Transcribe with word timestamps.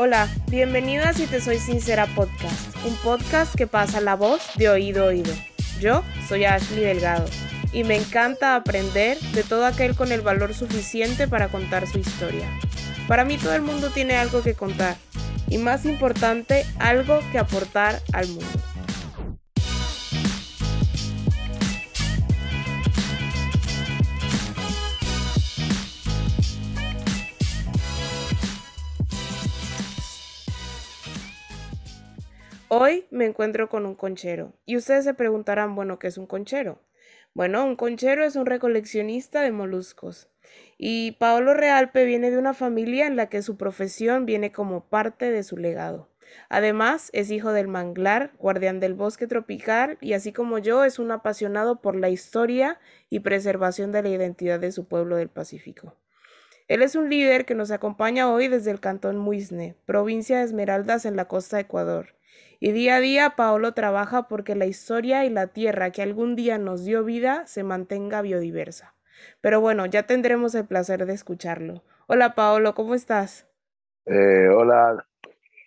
Hola, 0.00 0.28
bienvenido 0.48 1.04
a 1.06 1.12
Si 1.12 1.26
Te 1.26 1.40
Soy 1.40 1.58
Sincera 1.58 2.06
Podcast, 2.06 2.76
un 2.86 2.94
podcast 2.98 3.52
que 3.56 3.66
pasa 3.66 4.00
la 4.00 4.14
voz 4.14 4.40
de 4.54 4.68
oído 4.68 5.02
a 5.02 5.06
oído. 5.08 5.32
Yo 5.80 6.04
soy 6.28 6.44
Ashley 6.44 6.84
Delgado 6.84 7.24
y 7.72 7.82
me 7.82 7.96
encanta 7.96 8.54
aprender 8.54 9.18
de 9.18 9.42
todo 9.42 9.66
aquel 9.66 9.96
con 9.96 10.12
el 10.12 10.20
valor 10.20 10.54
suficiente 10.54 11.26
para 11.26 11.48
contar 11.48 11.88
su 11.88 11.98
historia. 11.98 12.48
Para 13.08 13.24
mí 13.24 13.38
todo 13.38 13.54
el 13.54 13.62
mundo 13.62 13.90
tiene 13.90 14.14
algo 14.14 14.40
que 14.40 14.54
contar 14.54 14.96
y 15.48 15.58
más 15.58 15.84
importante, 15.84 16.64
algo 16.78 17.18
que 17.32 17.40
aportar 17.40 18.00
al 18.12 18.28
mundo. 18.28 18.57
Hoy 32.70 33.06
me 33.10 33.24
encuentro 33.24 33.70
con 33.70 33.86
un 33.86 33.94
conchero 33.94 34.52
y 34.66 34.76
ustedes 34.76 35.04
se 35.04 35.14
preguntarán, 35.14 35.74
bueno, 35.74 35.98
¿qué 35.98 36.08
es 36.08 36.18
un 36.18 36.26
conchero? 36.26 36.82
Bueno, 37.32 37.64
un 37.64 37.76
conchero 37.76 38.24
es 38.24 38.36
un 38.36 38.44
recoleccionista 38.44 39.40
de 39.40 39.52
moluscos. 39.52 40.28
Y 40.76 41.12
Paolo 41.12 41.54
Realpe 41.54 42.04
viene 42.04 42.30
de 42.30 42.36
una 42.36 42.52
familia 42.52 43.06
en 43.06 43.16
la 43.16 43.30
que 43.30 43.40
su 43.40 43.56
profesión 43.56 44.26
viene 44.26 44.52
como 44.52 44.84
parte 44.84 45.30
de 45.30 45.44
su 45.44 45.56
legado. 45.56 46.10
Además, 46.50 47.08
es 47.14 47.30
hijo 47.30 47.52
del 47.52 47.68
manglar, 47.68 48.32
guardián 48.38 48.80
del 48.80 48.92
bosque 48.92 49.26
tropical 49.26 49.96
y 50.02 50.12
así 50.12 50.34
como 50.34 50.58
yo 50.58 50.84
es 50.84 50.98
un 50.98 51.10
apasionado 51.10 51.80
por 51.80 51.96
la 51.96 52.10
historia 52.10 52.78
y 53.08 53.20
preservación 53.20 53.92
de 53.92 54.02
la 54.02 54.10
identidad 54.10 54.60
de 54.60 54.72
su 54.72 54.86
pueblo 54.86 55.16
del 55.16 55.30
Pacífico. 55.30 55.96
Él 56.66 56.82
es 56.82 56.96
un 56.96 57.08
líder 57.08 57.46
que 57.46 57.54
nos 57.54 57.70
acompaña 57.70 58.30
hoy 58.30 58.48
desde 58.48 58.72
el 58.72 58.80
cantón 58.80 59.16
Muisne, 59.16 59.74
provincia 59.86 60.36
de 60.36 60.44
Esmeraldas 60.44 61.06
en 61.06 61.16
la 61.16 61.28
costa 61.28 61.56
de 61.56 61.62
Ecuador. 61.62 62.17
Y 62.60 62.72
día 62.72 62.96
a 62.96 63.00
día 63.00 63.36
Paolo 63.36 63.72
trabaja 63.72 64.26
porque 64.26 64.56
la 64.56 64.66
historia 64.66 65.24
y 65.24 65.30
la 65.30 65.46
tierra 65.48 65.92
que 65.92 66.02
algún 66.02 66.34
día 66.34 66.58
nos 66.58 66.84
dio 66.84 67.04
vida 67.04 67.46
se 67.46 67.62
mantenga 67.62 68.20
biodiversa. 68.20 68.96
Pero 69.40 69.60
bueno, 69.60 69.86
ya 69.86 70.08
tendremos 70.08 70.56
el 70.56 70.66
placer 70.66 71.06
de 71.06 71.12
escucharlo. 71.12 71.84
Hola 72.08 72.34
Paolo, 72.34 72.74
¿cómo 72.74 72.94
estás? 72.94 73.46
Eh, 74.06 74.48
hola 74.48 75.06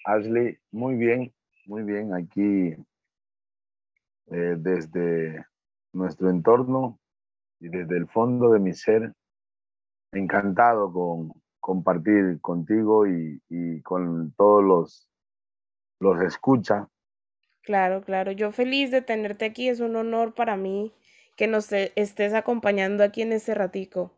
Ashley, 0.03 0.57
muy 0.71 0.95
bien, 0.95 1.33
muy 1.65 1.83
bien 1.83 2.13
aquí 2.13 2.75
eh, 4.27 4.55
desde 4.57 5.45
nuestro 5.93 6.29
entorno 6.29 6.99
y 7.61 7.69
desde 7.69 7.95
el 7.95 8.07
fondo 8.07 8.51
de 8.51 8.59
mi 8.59 8.73
ser, 8.73 9.13
encantado 10.11 10.91
con 10.91 11.31
compartir 11.61 12.41
contigo 12.41 13.07
y, 13.07 13.41
y 13.47 13.81
con 13.81 14.33
todos 14.33 14.63
los 14.63 15.10
los 16.01 16.19
escucha. 16.21 16.89
Claro, 17.63 18.03
claro. 18.03 18.31
Yo 18.31 18.51
feliz 18.51 18.91
de 18.91 19.01
tenerte 19.01 19.45
aquí. 19.45 19.67
Es 19.69 19.79
un 19.79 19.95
honor 19.95 20.33
para 20.35 20.57
mí 20.57 20.93
que 21.35 21.47
nos 21.47 21.71
estés 21.71 22.33
acompañando 22.33 23.03
aquí 23.03 23.21
en 23.23 23.33
este 23.33 23.55
ratico. 23.55 24.11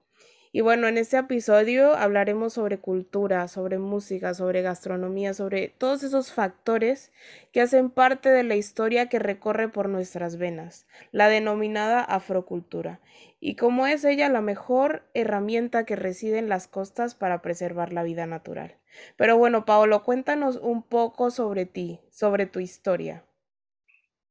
Y 0.55 0.61
bueno, 0.61 0.87
en 0.87 0.99
este 0.99 1.17
episodio 1.17 1.95
hablaremos 1.95 2.53
sobre 2.53 2.77
cultura, 2.77 3.47
sobre 3.47 3.79
música, 3.79 4.35
sobre 4.35 4.61
gastronomía, 4.61 5.33
sobre 5.33 5.69
todos 5.69 6.03
esos 6.03 6.31
factores 6.31 7.11
que 7.51 7.59
hacen 7.59 7.89
parte 7.89 8.29
de 8.29 8.43
la 8.43 8.53
historia 8.53 9.09
que 9.09 9.17
recorre 9.17 9.67
por 9.67 9.89
nuestras 9.89 10.37
venas, 10.37 10.85
la 11.11 11.27
denominada 11.27 12.03
afrocultura, 12.03 12.99
y 13.39 13.55
cómo 13.55 13.87
es 13.87 14.05
ella 14.05 14.29
la 14.29 14.41
mejor 14.41 15.01
herramienta 15.15 15.85
que 15.85 15.95
reside 15.95 16.37
en 16.37 16.49
las 16.49 16.67
costas 16.67 17.15
para 17.15 17.41
preservar 17.41 17.91
la 17.91 18.03
vida 18.03 18.27
natural. 18.27 18.77
Pero 19.17 19.39
bueno, 19.39 19.65
Paolo, 19.65 20.03
cuéntanos 20.03 20.57
un 20.57 20.83
poco 20.83 21.31
sobre 21.31 21.65
ti, 21.65 21.99
sobre 22.11 22.45
tu 22.45 22.59
historia. 22.59 23.23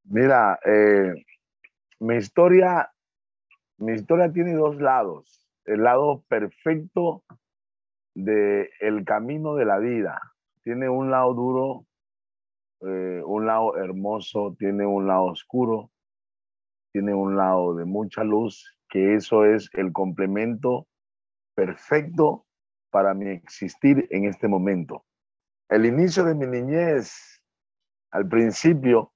Mira, 0.05 0.57
eh, 0.65 1.15
mi 1.99 2.15
historia, 2.15 2.93
mi 3.79 3.95
historia 3.95 4.31
tiene 4.33 4.55
dos 4.55 4.77
lados 4.81 5.42
el 5.65 5.83
lado 5.83 6.25
perfecto 6.29 7.25
del 8.15 8.69
el 8.81 9.05
camino 9.05 9.55
de 9.55 9.65
la 9.65 9.79
vida. 9.79 10.21
Tiene 10.63 10.89
un 10.89 11.11
lado 11.11 11.35
duro, 11.35 11.87
eh, 12.81 13.23
un 13.25 13.47
lado 13.47 13.77
hermoso, 13.77 14.55
tiene 14.59 14.87
un 14.87 15.07
lado 15.07 15.25
oscuro, 15.25 15.91
tiene 16.93 17.15
un 17.15 17.37
lado 17.37 17.75
de 17.75 17.85
mucha 17.85 18.23
luz, 18.23 18.77
que 18.89 19.15
eso 19.15 19.45
es 19.45 19.71
el 19.73 19.93
complemento 19.93 20.87
perfecto 21.55 22.47
para 22.91 23.15
mi 23.15 23.29
existir 23.31 24.07
en 24.11 24.27
este 24.27 24.49
momento. 24.49 25.05
El 25.69 25.87
inicio 25.87 26.25
de 26.25 26.35
mi 26.35 26.47
niñez, 26.47 27.43
al 28.11 28.29
principio, 28.29 29.13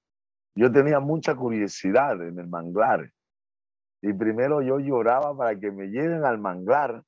yo 0.55 0.71
tenía 0.71 0.99
mucha 0.99 1.35
curiosidad 1.35 2.19
en 2.27 2.39
el 2.39 2.47
manglar 2.47 3.11
y 4.01 4.13
primero 4.13 4.61
yo 4.61 4.79
lloraba 4.79 5.35
para 5.35 5.59
que 5.59 5.71
me 5.71 5.87
lleven 5.87 6.23
al 6.23 6.37
manglar, 6.37 7.03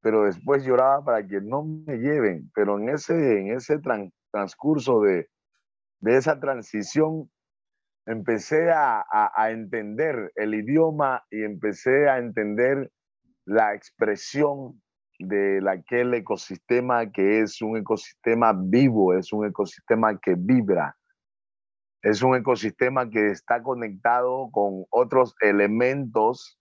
pero 0.00 0.24
después 0.24 0.64
lloraba 0.64 1.04
para 1.04 1.26
que 1.26 1.40
no 1.40 1.64
me 1.64 1.98
lleven. 1.98 2.50
Pero 2.54 2.78
en 2.78 2.88
ese, 2.88 3.40
en 3.40 3.52
ese 3.52 3.78
transcurso 4.30 5.00
de, 5.00 5.28
de 6.00 6.16
esa 6.16 6.38
transición, 6.38 7.30
empecé 8.06 8.70
a, 8.70 9.04
a, 9.10 9.50
entender 9.50 10.32
el 10.36 10.54
idioma 10.54 11.24
y 11.30 11.42
empecé 11.42 12.08
a 12.08 12.18
entender 12.18 12.90
la 13.44 13.74
expresión 13.74 14.80
de 15.18 15.60
aquel 15.68 16.14
ecosistema 16.14 17.10
que 17.10 17.40
es 17.40 17.60
un 17.62 17.76
ecosistema 17.76 18.52
vivo, 18.56 19.14
es 19.14 19.32
un 19.32 19.46
ecosistema 19.46 20.18
que 20.18 20.34
vibra, 20.36 20.96
es 22.06 22.22
un 22.22 22.36
ecosistema 22.36 23.10
que 23.10 23.32
está 23.32 23.64
conectado 23.64 24.48
con 24.52 24.84
otros 24.90 25.34
elementos, 25.40 26.56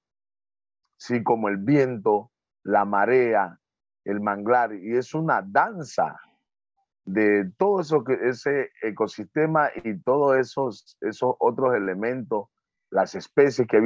sí, 0.97 1.21
como 1.21 1.49
el 1.49 1.57
viento, 1.57 2.31
la 2.63 2.83
marea, 2.83 3.59
el 4.05 4.21
manglar, 4.21 4.73
y 4.73 4.97
es 4.97 5.13
una 5.13 5.43
danza 5.45 6.19
de 7.05 7.51
todo 7.59 7.81
eso 7.81 8.03
ese 8.23 8.71
ecosistema 8.81 9.69
y 9.83 9.99
todos 10.01 10.35
esos, 10.37 10.97
esos 11.01 11.35
otros 11.37 11.75
elementos, 11.75 12.47
las 12.89 13.13
especies 13.13 13.67
que 13.67 13.77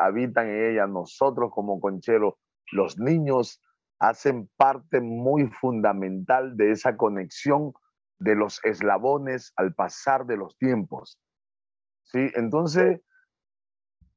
habitan 0.00 0.46
en 0.46 0.70
ella, 0.70 0.86
nosotros 0.86 1.50
como 1.52 1.80
concheros, 1.80 2.34
los 2.70 2.96
niños 2.96 3.60
hacen 3.98 4.48
parte 4.56 5.00
muy 5.00 5.48
fundamental 5.48 6.56
de 6.56 6.70
esa 6.70 6.96
conexión 6.96 7.72
de 8.18 8.34
los 8.34 8.64
eslabones 8.64 9.52
al 9.56 9.74
pasar 9.74 10.26
de 10.26 10.36
los 10.36 10.56
tiempos. 10.58 11.20
¿Sí? 12.04 12.30
Entonces, 12.34 13.00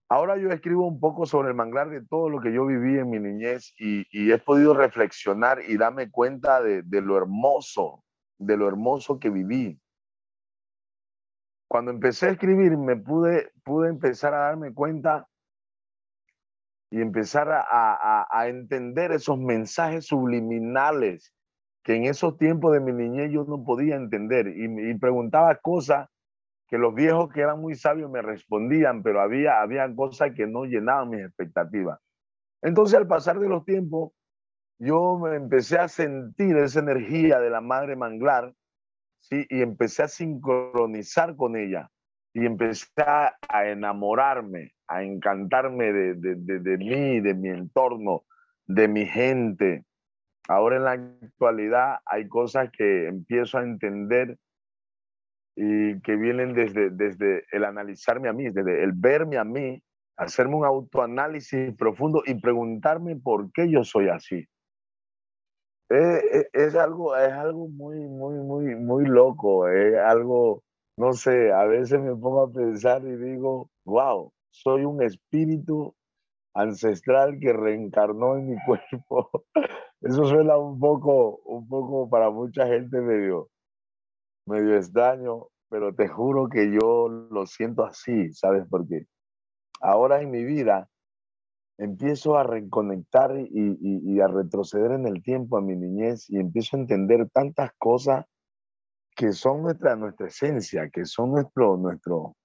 ahora 0.09 0.37
yo 0.37 0.49
escribo 0.49 0.87
un 0.87 0.99
poco 0.99 1.25
sobre 1.25 1.49
el 1.49 1.55
manglar 1.55 1.89
de 1.89 2.05
todo 2.05 2.29
lo 2.29 2.41
que 2.41 2.53
yo 2.53 2.65
viví 2.65 2.97
en 2.97 3.09
mi 3.09 3.19
niñez 3.19 3.73
y, 3.77 4.31
he 4.31 4.37
podido 4.37 4.73
reflexionar 4.73 5.59
y 5.67 5.77
darme 5.77 6.09
cuenta 6.09 6.61
de, 6.61 6.83
lo 7.01 7.17
hermoso, 7.17 8.03
de 8.37 8.57
lo 8.57 8.67
hermoso 8.67 9.19
que 9.19 9.29
viví. 9.29 9.79
Cuando 11.67 11.91
empecé 11.91 12.27
a 12.27 12.31
escribir, 12.31 12.77
me 12.77 12.97
pude, 12.97 13.51
pude 13.63 13.89
empezar 13.89 14.33
a 14.33 14.39
darme 14.39 14.73
cuenta 14.73 15.27
y 16.89 16.99
empezar 16.99 17.49
a, 17.49 18.27
a 18.29 18.47
entender 18.49 19.13
esos 19.13 19.37
mensajes 19.37 20.07
subliminales 20.07 21.33
que 21.83 21.95
en 21.95 22.05
esos 22.05 22.37
tiempos 22.37 22.73
de 22.73 22.79
mi 22.79 22.91
niñez 22.91 23.31
yo 23.31 23.43
no 23.45 23.63
podía 23.63 23.95
entender 23.95 24.47
y, 24.47 24.93
preguntaba 24.99 25.55
cosas 25.55 26.09
que 26.67 26.77
los 26.77 26.93
viejos 26.93 27.31
que 27.31 27.41
eran 27.41 27.59
muy 27.59 27.75
sabios 27.75 28.09
me 28.09 28.21
respondían, 28.21 29.03
pero 29.03 29.21
había, 29.21 29.61
había 29.61 29.93
cosas 29.93 30.31
que 30.35 30.47
no 30.47 30.65
llenaban 30.65 31.09
mis 31.09 31.25
expectativas. 31.25 31.99
Entonces 32.61 32.97
al 32.97 33.07
pasar 33.07 33.39
de 33.39 33.49
los 33.49 33.65
tiempos, 33.65 34.11
yo 34.79 35.19
me 35.19 35.35
empecé 35.35 35.77
a 35.77 35.87
sentir 35.87 36.55
esa 36.57 36.79
energía 36.79 37.39
de 37.39 37.49
la 37.49 37.61
madre 37.61 37.95
manglar, 37.95 38.53
¿sí? 39.19 39.45
Y 39.49 39.61
empecé 39.61 40.03
a 40.03 40.07
sincronizar 40.07 41.35
con 41.35 41.55
ella 41.55 41.89
y 42.33 42.45
empecé 42.45 42.87
a, 42.97 43.35
enamorarme, 43.65 44.73
a 44.87 45.03
encantarme 45.03 45.91
de, 45.91 46.13
de, 46.15 46.35
de, 46.35 46.59
de 46.59 46.77
mí, 46.77 47.19
de 47.19 47.33
mi 47.33 47.49
entorno, 47.49 48.23
de 48.65 48.87
mi 48.87 49.05
gente, 49.05 49.85
Ahora 50.51 50.75
en 50.75 50.83
la 50.83 50.91
actualidad 50.91 51.99
hay 52.05 52.27
cosas 52.27 52.69
que 52.71 53.07
empiezo 53.07 53.57
a 53.57 53.63
entender 53.63 54.37
y 55.55 56.01
que 56.01 56.17
vienen 56.17 56.53
desde, 56.53 56.89
desde 56.89 57.45
el 57.51 57.63
analizarme 57.63 58.27
a 58.27 58.33
mí, 58.33 58.49
desde 58.49 58.83
el 58.83 58.91
verme 58.91 59.37
a 59.37 59.45
mí, 59.45 59.81
hacerme 60.17 60.55
un 60.55 60.65
autoanálisis 60.65 61.73
profundo 61.77 62.21
y 62.25 62.35
preguntarme 62.35 63.15
por 63.15 63.49
qué 63.53 63.69
yo 63.71 63.85
soy 63.85 64.09
así. 64.09 64.45
Es, 65.89 66.23
es, 66.23 66.49
es, 66.51 66.75
algo, 66.75 67.15
es 67.15 67.31
algo 67.31 67.69
muy, 67.69 67.99
muy, 67.99 68.35
muy, 68.39 68.75
muy 68.75 69.05
loco. 69.05 69.69
Es 69.69 69.97
algo, 69.99 70.63
no 70.97 71.13
sé, 71.13 71.53
a 71.53 71.63
veces 71.63 71.97
me 72.01 72.13
pongo 72.13 72.43
a 72.43 72.51
pensar 72.51 73.03
y 73.05 73.15
digo, 73.15 73.69
wow, 73.85 74.33
soy 74.49 74.83
un 74.83 75.01
espíritu 75.01 75.95
ancestral 76.53 77.39
que 77.39 77.53
reencarnó 77.53 78.37
en 78.37 78.51
mi 78.51 78.55
cuerpo. 78.65 79.45
Eso 80.01 80.25
suena 80.25 80.57
un 80.57 80.79
poco, 80.79 81.37
un 81.45 81.67
poco 81.67 82.09
para 82.09 82.29
mucha 82.29 82.67
gente 82.67 83.01
medio, 83.01 83.49
medio 84.45 84.75
extraño, 84.75 85.47
pero 85.69 85.93
te 85.93 86.07
juro 86.07 86.49
que 86.49 86.71
yo 86.71 87.07
lo 87.07 87.45
siento 87.45 87.85
así, 87.85 88.33
¿sabes? 88.33 88.65
Porque 88.69 89.05
ahora 89.79 90.21
en 90.21 90.31
mi 90.31 90.43
vida 90.43 90.89
empiezo 91.77 92.37
a 92.37 92.43
reconectar 92.43 93.39
y, 93.39 93.77
y, 93.81 94.19
a 94.19 94.27
retroceder 94.27 94.91
en 94.91 95.07
el 95.07 95.23
tiempo 95.23 95.57
a 95.57 95.61
mi 95.61 95.75
niñez 95.75 96.29
y 96.29 96.37
empiezo 96.37 96.77
a 96.77 96.81
entender 96.81 97.27
tantas 97.31 97.71
cosas 97.77 98.25
que 99.15 99.31
son 99.31 99.63
nuestra, 99.63 99.95
nuestra 99.95 100.27
esencia, 100.27 100.89
que 100.91 101.05
son 101.05 101.31
nuestro, 101.31 101.77
nuestro, 101.77 102.35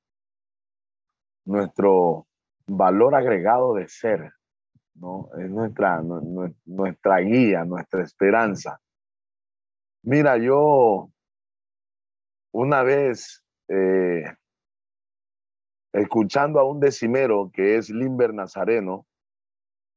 nuestro 1.45 2.27
valor 2.67 3.15
agregado 3.15 3.75
de 3.75 3.89
ser, 3.89 4.33
¿no? 4.95 5.29
Es 5.39 5.51
nuestra, 5.51 6.03
nuestra 6.65 7.19
guía, 7.19 7.65
nuestra 7.65 8.03
esperanza. 8.03 8.81
Mira, 10.03 10.37
yo 10.39 11.11
una 12.53 12.83
vez 12.83 13.45
eh, 13.69 14.25
escuchando 15.93 16.61
a 16.61 16.65
un 16.65 16.81
decimero 16.81 17.51
que 17.53 17.77
es 17.77 17.91
Limber 17.91 18.35
Nazareno, 18.35 19.07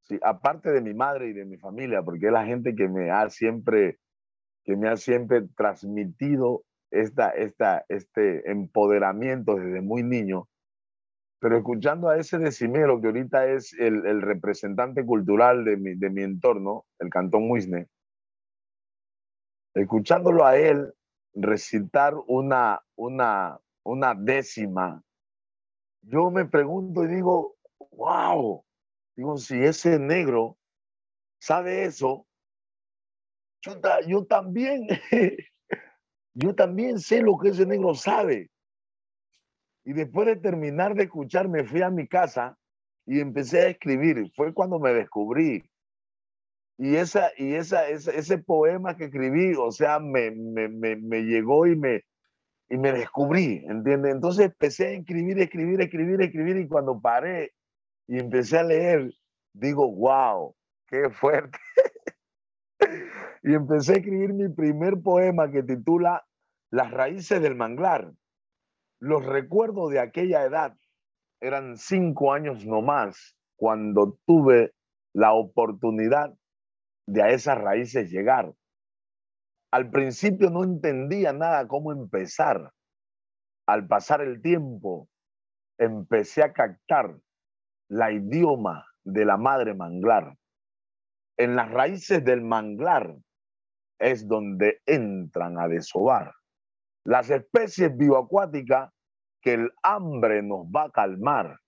sí, 0.01 0.19
aparte 0.24 0.71
de 0.71 0.81
mi 0.81 0.94
madre 0.94 1.30
y 1.30 1.33
de 1.33 1.45
mi 1.45 1.57
familia, 1.57 2.01
porque 2.01 2.27
es 2.27 2.31
la 2.31 2.45
gente 2.45 2.75
que 2.75 2.88
me 2.88 3.12
ha 3.12 3.30
siempre, 3.30 4.00
que 4.63 4.75
me 4.75 4.89
ha 4.89 4.98
siempre 4.98 5.48
transmitido 5.56 6.63
esta, 6.92 7.30
esta, 7.30 7.86
este 7.88 8.50
empoderamiento 8.50 9.56
desde 9.56 9.81
muy 9.81 10.04
niño, 10.04 10.48
pero 11.40 11.58
escuchando 11.58 12.10
a 12.10 12.18
ese 12.18 12.38
decimero 12.38 13.00
que 13.00 13.08
ahorita 13.08 13.48
es 13.48 13.74
el, 13.74 14.22
representante 14.22 15.06
cultural 15.06 15.64
de 15.64 15.78
mi, 15.78 16.22
entorno, 16.22 16.86
el 17.00 17.10
Cantón 17.10 17.48
Muisne, 17.48 17.88
escuchándolo 19.74 20.46
a 20.46 20.58
él 20.58 20.94
recitar 21.34 22.14
una, 22.28 22.82
una, 22.96 24.16
décima, 24.18 25.02
yo 26.02 26.30
me 26.30 26.46
pregunto 26.46 27.06
y 27.06 27.08
digo, 27.08 27.56
wow, 27.92 28.64
digo, 29.16 29.38
si 29.38 29.64
ese 29.64 29.98
negro 29.98 30.58
sabe 31.40 31.86
eso, 31.86 32.26
yo 34.08 34.26
también, 34.26 34.88
yo 36.34 36.54
también 36.54 37.00
sé 37.00 37.22
lo 37.22 37.38
que 37.38 37.50
ese 37.50 37.66
negro 37.66 37.94
sabe. 37.94 38.50
Y 39.90 39.94
después 39.94 40.28
de 40.28 40.36
terminar 40.36 40.94
de 40.94 41.06
escuchar, 41.06 41.50
me 41.50 41.64
fui 41.64 41.82
a 41.82 41.90
mi 41.90 42.08
casa 42.08 42.56
y 43.08 43.22
empecé 43.22 43.62
a 43.62 43.70
escribir. 43.70 44.32
Fue 44.36 44.54
cuando 44.54 44.78
me 44.78 44.94
descubrí. 44.94 45.68
Y, 46.78 46.96
esa, 46.96 47.32
y 47.36 47.56
esa, 47.56 47.90
ese 47.90 48.38
poema 48.38 48.96
que 48.96 49.06
escribí, 49.06 49.56
o 49.56 49.72
sea, 49.72 49.98
me, 49.98 50.30
me, 50.30 50.68
me, 50.70 51.22
llegó 51.24 51.66
y 51.66 51.76
me, 51.76 52.04
y 52.70 52.78
me 52.78 52.92
descubrí, 52.92 53.66
¿entiendes? 53.68 54.14
Entonces 54.14 54.46
empecé 54.46 54.90
a 54.90 54.92
escribir, 54.92 55.40
escribir, 55.40 55.82
escribir, 55.82 56.22
escribir 56.22 56.58
y 56.58 56.68
cuando 56.68 57.02
paré 57.02 57.54
y 58.06 58.20
empecé 58.20 58.60
a 58.60 58.64
leer, 58.64 59.12
digo, 59.54 59.92
wow, 59.92 60.56
qué 60.86 61.10
fuerte. 61.10 61.58
y 63.42 63.56
empecé 63.56 63.94
a 63.94 63.98
escribir 63.98 64.34
mi 64.34 64.50
primer 64.50 65.02
poema 65.02 65.50
que 65.50 65.64
titula 65.64 66.24
Las 66.70 66.92
raíces 66.92 67.42
del 67.42 67.56
manglar. 67.56 68.14
Los 69.01 69.25
recuerdos 69.25 69.92
de 69.92 70.00
aquella 70.00 70.44
edad 70.44 70.75
eran 71.42 71.78
cinco 71.78 72.34
años 72.34 72.66
no 72.66 72.81
más 72.81 73.34
cuando 73.56 74.19
tuve 74.25 74.74
la 75.13 75.31
oportunidad 75.34 76.34
de 77.07 77.24
a 77.24 77.30
esas 77.30 77.57
raíces 77.57 78.12
llegar. 78.12 78.54
Al 79.72 79.90
principio 79.90 80.50
no 80.50 80.66
entendía 80.66 81.31
nada 81.31 81.66
cómo 81.68 81.94
empezar. 81.94 82.74
Al 83.68 83.88
pasar 83.88 84.19
el 84.22 84.42
tiempo, 84.42 85.07
empecé 85.78 86.44
a 86.44 86.52
captar 86.52 87.16
la 87.88 88.12
idioma 88.12 88.86
de 89.06 89.24
la 89.24 89.38
madre 89.38 89.75
manglar. 89.75 90.36
En 91.38 91.56
las 91.56 91.72
raíces 91.72 92.25
del 92.25 92.42
manglar 92.42 93.16
es 93.98 94.28
donde 94.28 94.81
entran 94.86 95.57
a 95.57 95.69
desovar 95.69 96.34
las 97.04 97.30
especies 97.30 97.96
bioacuáticas 97.96 98.92
que 99.42 99.54
el 99.54 99.72
hambre 99.84 100.44
nos 100.44 100.66
va 100.68 100.86
a 100.86 100.92
calmar. 100.92 101.60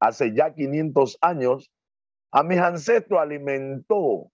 Hace 0.00 0.34
ya 0.34 0.54
500 0.54 1.18
años, 1.20 1.72
a 2.30 2.42
mis 2.42 2.58
ancestros 2.58 3.20
alimentó, 3.20 4.30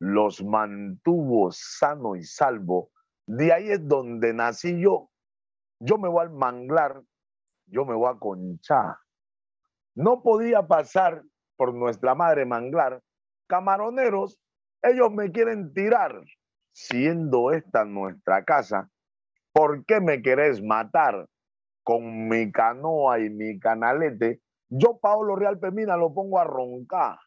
los 0.00 0.42
mantuvo 0.42 1.50
sano 1.52 2.16
y 2.16 2.24
salvo. 2.24 2.90
De 3.26 3.52
ahí 3.52 3.70
es 3.70 3.86
donde 3.86 4.32
nací 4.32 4.80
yo. 4.80 5.10
Yo 5.78 5.98
me 5.98 6.08
voy 6.08 6.22
al 6.22 6.30
manglar, 6.30 7.02
yo 7.66 7.84
me 7.84 7.94
voy 7.94 8.10
a 8.10 8.18
conchar. 8.18 8.96
No 9.94 10.22
podía 10.22 10.66
pasar 10.66 11.22
por 11.56 11.74
nuestra 11.74 12.14
madre 12.14 12.44
manglar. 12.44 13.02
Camaroneros, 13.46 14.38
ellos 14.82 15.10
me 15.12 15.30
quieren 15.30 15.72
tirar. 15.72 16.22
Siendo 16.72 17.50
esta 17.50 17.84
nuestra 17.84 18.44
casa, 18.44 18.88
¿por 19.52 19.84
qué 19.84 20.00
me 20.00 20.22
querés 20.22 20.62
matar? 20.62 21.26
Con 21.82 22.28
mi 22.28 22.52
canoa 22.52 23.20
y 23.20 23.30
mi 23.30 23.58
canalete, 23.58 24.40
yo, 24.68 24.98
Paolo 25.00 25.34
Real 25.34 25.58
Pemina, 25.58 25.96
lo 25.96 26.14
pongo 26.14 26.38
a 26.38 26.44
roncar. 26.44 27.18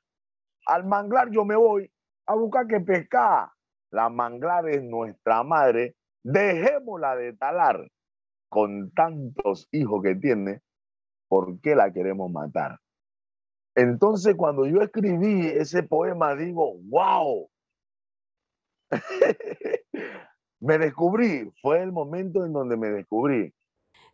Al 0.66 0.86
manglar 0.86 1.30
yo 1.32 1.44
me 1.44 1.56
voy 1.56 1.92
a 2.26 2.36
buscar 2.36 2.68
que 2.68 2.80
pescar. 2.80 3.50
La 3.92 4.10
manglar 4.10 4.70
es 4.70 4.82
nuestra 4.82 5.44
madre, 5.44 5.96
dejémosla 6.24 7.16
de 7.18 7.34
talar. 7.34 7.88
Con 8.50 8.92
tantos 8.92 9.68
hijos 9.72 10.02
que 10.04 10.16
tiene, 10.16 10.62
¿por 11.28 11.60
qué 11.60 11.76
la 11.76 11.92
queremos 11.92 12.32
matar? 12.32 12.80
Entonces, 13.76 14.36
cuando 14.36 14.66
yo 14.68 14.82
escribí 14.82 15.48
ese 15.48 15.84
poema, 15.84 16.36
digo, 16.36 16.76
wow, 16.90 17.50
me 20.64 20.78
descubrí, 20.78 21.52
fue 21.62 21.84
el 21.84 21.92
momento 21.92 22.46
en 22.46 22.54
donde 22.54 22.78
me 22.78 22.88
descubrí. 22.90 23.54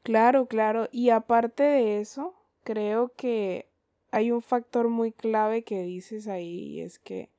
Claro, 0.01 0.47
claro. 0.47 0.89
Y 0.91 1.11
aparte 1.11 1.61
de 1.61 1.99
eso, 1.99 2.33
creo 2.63 3.13
que 3.15 3.69
hay 4.11 4.31
un 4.31 4.41
factor 4.41 4.89
muy 4.89 5.11
clave 5.11 5.63
que 5.63 5.83
dices 5.83 6.27
ahí 6.27 6.47
y 6.47 6.81
es 6.81 6.97
que 6.97 7.29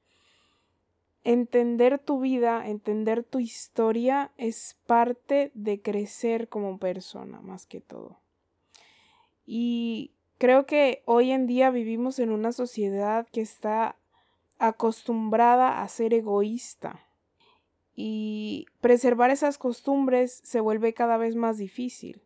entender 1.25 1.99
tu 1.99 2.21
vida, 2.21 2.69
entender 2.69 3.25
tu 3.25 3.41
historia 3.41 4.31
es 4.37 4.79
parte 4.87 5.51
de 5.55 5.83
crecer 5.83 6.49
como 6.49 6.79
persona 6.79 7.41
más 7.41 7.67
que 7.67 7.81
todo. 7.81 8.21
Y 9.45 10.13
creo 10.39 10.67
que 10.67 11.03
hoy 11.05 11.33
en 11.33 11.49
día 11.49 11.71
vivimos 11.71 12.21
en 12.21 12.31
una 12.31 12.53
sociedad 12.53 13.27
que 13.33 13.41
está 13.41 13.97
acostumbrada 14.61 15.83
a 15.83 15.89
ser 15.89 16.15
egoísta 16.15 17.10
y 18.03 18.65
preservar 18.81 19.31
esas 19.31 19.59
costumbres 19.59 20.41
se 20.43 20.61
vuelve 20.61 20.95
cada 20.95 21.19
vez 21.19 21.37
más 21.37 21.59
difícil. 21.59 22.23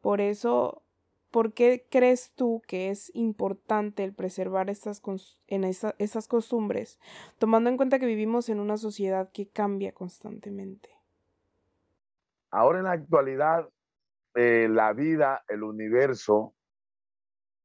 Por 0.00 0.20
eso, 0.20 0.82
¿por 1.30 1.52
qué 1.52 1.86
crees 1.88 2.32
tú 2.34 2.60
que 2.66 2.90
es 2.90 3.14
importante 3.14 4.02
el 4.02 4.14
preservar 4.14 4.68
estas, 4.68 5.00
en 5.46 5.64
costumbres, 6.28 6.98
tomando 7.38 7.70
en 7.70 7.76
cuenta 7.76 8.00
que 8.00 8.06
vivimos 8.06 8.48
en 8.48 8.58
una 8.58 8.76
sociedad 8.76 9.30
que 9.30 9.46
cambia 9.46 9.92
constantemente? 9.92 10.90
Ahora 12.50 12.80
en 12.80 12.84
la 12.86 12.92
actualidad, 12.92 13.68
eh, 14.34 14.66
la 14.68 14.92
vida, 14.92 15.44
el 15.46 15.62
universo, 15.62 16.52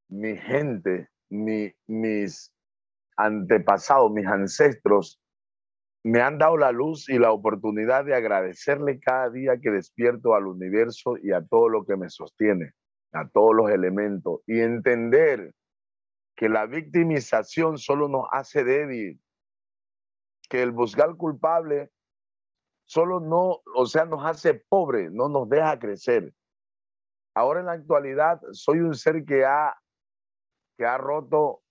mi 0.09 0.37
gente, 0.37 1.09
mis 1.29 2.53
antepasados, 3.15 4.11
mis 4.11 4.27
ancestros, 4.27 5.19
me 6.07 6.21
han 6.21 6.37
dado 6.37 6.55
la 6.55 6.71
luz 6.71 7.09
y 7.09 7.19
la 7.19 7.33
oportunidad 7.33 8.05
de 8.05 8.15
agradecerle 8.15 8.97
cada 8.97 9.29
día 9.29 9.59
que 9.59 9.71
despierto 9.71 10.35
al 10.35 10.47
universo 10.47 11.17
y 11.21 11.33
a 11.33 11.45
todo 11.45 11.67
lo 11.67 11.85
que 11.85 11.97
me 11.97 12.09
sostiene, 12.09 12.71
a 13.11 13.27
todos 13.27 13.53
los 13.53 13.69
elementos, 13.69 14.39
y 14.47 14.61
entender 14.61 15.53
que 16.37 16.47
la 16.47 16.65
victimización 16.65 17.77
solo 17.77 18.07
nos 18.07 18.25
hace 18.31 18.63
débil, 18.63 19.19
que 20.49 20.63
el 20.63 20.71
buscar 20.71 21.17
culpable 21.17 21.91
solo 22.85 23.19
no, 23.19 23.61
o 23.75 23.85
sea, 23.85 24.05
nos 24.05 24.25
hace 24.25 24.53
pobre, 24.53 25.09
no 25.11 25.27
nos 25.27 25.49
deja 25.49 25.77
crecer. 25.77 26.33
Ahora 27.35 27.59
en 27.59 27.65
la 27.65 27.73
actualidad 27.73 28.39
soy 28.53 28.79
un 28.79 28.95
ser 28.95 29.25
que 29.25 29.43
ha, 29.43 29.75
que 30.77 30.85
ha 30.85 30.97
roto 30.97 31.63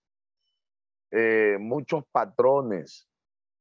eh, 1.10 1.56
muchos 1.58 2.04
patrones, 2.12 3.08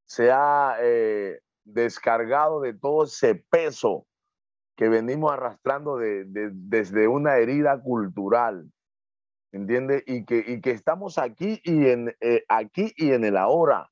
se 0.05 0.31
ha 0.31 0.77
eh, 0.81 1.39
descargado 1.63 2.61
de 2.61 2.73
todo 2.73 3.05
ese 3.05 3.35
peso 3.35 4.07
que 4.75 4.89
venimos 4.89 5.31
arrastrando 5.31 5.97
desde 5.97 7.07
una 7.07 7.37
herida 7.37 7.81
cultural. 7.81 8.69
¿entiende? 9.55 10.03
Y 10.05 10.25
que, 10.25 10.43
y 10.45 10.59
que 10.59 10.71
estamos 10.71 11.17
aquí 11.17 11.61
y, 11.63 11.87
en, 11.87 12.13
eh, 12.19 12.43
aquí 12.49 12.93
y 12.97 13.11
en 13.11 13.23
el 13.23 13.37
ahora. 13.37 13.89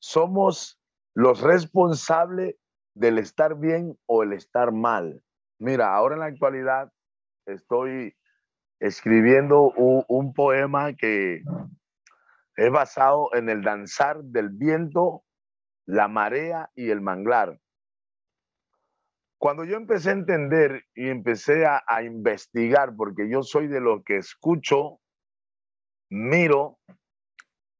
Somos 0.00 0.80
los 1.14 1.40
responsables 1.40 2.56
del 2.94 3.18
estar 3.18 3.56
bien 3.56 3.96
o 4.06 4.24
el 4.24 4.32
estar 4.32 4.72
mal. 4.72 5.22
Mira, 5.58 5.94
ahora 5.94 6.16
en 6.16 6.20
la 6.20 6.26
actualidad 6.26 6.92
estoy 7.46 8.16
escribiendo 8.80 9.72
un, 9.72 10.34
poema 10.34 10.92
que 10.94 11.42
es 12.56 12.70
basado 12.70 13.30
en 13.32 13.48
el 13.48 13.62
danzar 13.62 14.22
del 14.22 14.50
viento, 14.50 15.24
la 15.86 16.08
marea 16.08 16.70
y 16.74 16.90
el 16.90 17.00
manglar. 17.00 17.58
Cuando 19.38 19.64
yo 19.64 19.76
empecé 19.76 20.10
a 20.10 20.14
entender 20.14 20.84
y 20.94 21.08
empecé 21.08 21.66
a, 21.66 22.02
investigar, 22.02 22.94
porque 22.96 23.28
yo 23.28 23.42
soy 23.42 23.68
de 23.68 23.80
los 23.80 24.02
que 24.02 24.16
escucho, 24.16 25.00
miro, 26.10 26.78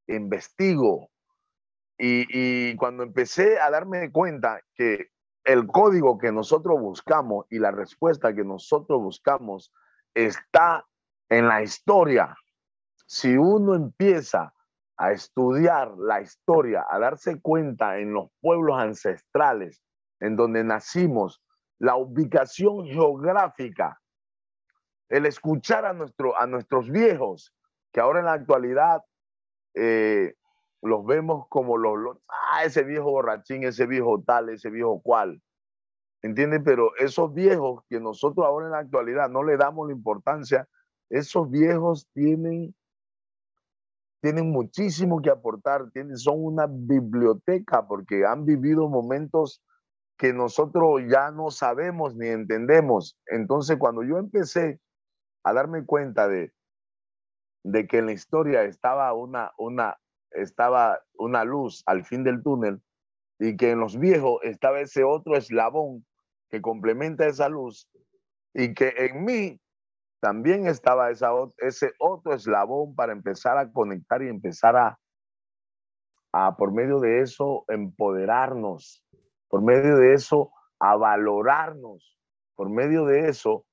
investigo, 0.07 1.11
y, 1.99 2.77
cuando 2.77 3.03
empecé 3.03 3.59
a 3.59 3.71
darme 3.71 4.13
cuenta 4.13 4.61
que 4.75 5.09
el 5.45 5.67
código 5.67 6.19
que 6.19 6.31
nosotros 6.31 6.79
buscamos 6.79 7.47
y 7.49 7.59
la 7.59 7.71
respuesta 7.71 8.35
que 8.35 8.45
nosotros 8.45 9.01
buscamos 9.01 9.73
está 10.13 10.87
en 11.31 11.49
la 11.49 11.63
historia. 11.63 12.37
Si 13.07 13.37
uno 13.37 13.75
empieza 13.75 14.53
a 14.97 15.13
estudiar 15.13 15.97
la 15.99 16.21
historia, 16.21 16.87
a 16.89 16.99
darse 16.99 17.41
cuenta 17.41 17.99
en 17.99 18.13
los 18.13 18.31
pueblos 18.41 18.79
ancestrales 18.79 19.83
en 20.21 20.37
donde 20.37 20.65
nacimos, 20.65 21.43
la 21.79 21.97
ubicación 21.97 22.87
geográfica, 22.87 24.01
el 25.09 25.27
escuchar 25.27 25.85
a, 25.85 25.93
nuestro, 25.93 26.39
a 26.39 26.47
nuestros 26.47 26.91
viejos, 26.91 27.53
que 27.93 28.01
ahora 28.01 28.21
en 28.21 28.27
la 28.27 28.33
actualidad 28.33 29.03
eh, 29.75 30.35
los 30.83 31.05
vemos 31.05 31.47
como 31.49 31.77
los, 31.77 32.17
ah, 32.29 32.65
ese 32.65 32.83
viejo 32.83 33.11
borrachín, 33.11 33.65
ese 33.65 33.87
viejo 33.87 34.23
tal, 34.23 34.49
ese 34.49 34.71
viejo 34.71 35.01
cual. 35.03 35.41
¿Entienden? 36.23 36.65
Pero 36.65 36.97
esos 36.97 37.33
viejos 37.35 37.85
que 37.89 38.01
nosotros 38.01 38.47
ahora 38.47 38.67
en 38.67 38.73
la 38.73 38.79
actualidad 38.79 39.29
no 39.29 39.43
le 39.43 39.57
damos 39.57 39.87
la 39.87 39.93
importancia, 39.93 40.67
esos 41.11 41.51
viejos 41.51 42.09
tienen, 42.15 42.75
tienen 44.21 44.51
muchísimo 44.51 45.21
que 45.23 45.31
aportar, 45.31 45.91
tienen, 45.93 46.17
son 46.17 46.45
una 46.45 46.67
biblioteca 46.69 47.87
porque 47.87 48.25
han 48.25 48.45
vivido 48.45 48.89
momentos 48.89 49.63
que 50.19 50.33
nosotros 50.33 51.03
ya 51.09 51.31
no 51.31 51.51
sabemos 51.51 52.17
ni 52.17 52.29
entendemos. 52.29 53.19
Entonces, 53.27 53.77
cuando 53.79 54.03
yo 54.03 54.19
empecé 54.19 54.81
a 55.45 55.53
darme 55.53 55.85
cuenta 55.85 56.27
de, 56.29 56.53
de 57.65 57.87
que 57.87 57.99
en 57.99 58.07
la 58.07 58.13
historia 58.13 58.63
estaba 58.65 59.13
una, 59.13 59.53
una, 59.59 59.97
estaba 60.31 61.01
una 61.19 61.45
luz 61.45 61.83
al 61.87 62.05
fin 62.05 62.25
del 62.25 62.43
túnel 62.43 62.81
y 63.39 63.57
que 63.57 63.73
en 63.73 63.81
los 63.81 63.99
viejos 63.99 64.41
estaba 64.43 64.81
ese 64.81 65.05
otro 65.05 65.37
eslabón 65.37 66.07
que 66.49 66.63
complementa 66.63 67.27
esa 67.27 67.49
luz 67.49 67.89
y 68.55 68.73
que 68.73 68.95
en 68.97 69.25
mí 69.25 69.61
también 70.27 70.67
estaba 70.67 71.09
ese 71.13 71.93
otro 72.01 72.35
eslabón 72.35 72.97
para 72.97 73.13
empezar 73.13 73.59
a 73.59 73.71
conectar 73.71 74.21
y 74.25 74.29
empezar 74.29 74.99
a, 76.33 76.57
por 76.57 76.73
medio 76.73 76.99
de 76.99 77.21
eso, 77.21 77.65
empoderarnos, 77.69 79.07
por 79.49 79.63
medio 79.63 79.99
de 79.99 80.15
eso, 80.15 80.51
a 80.81 80.97
valorarnos, 80.97 82.19
por 82.57 82.69
medio 82.69 83.05
de 83.05 83.29
eso, 83.29 83.67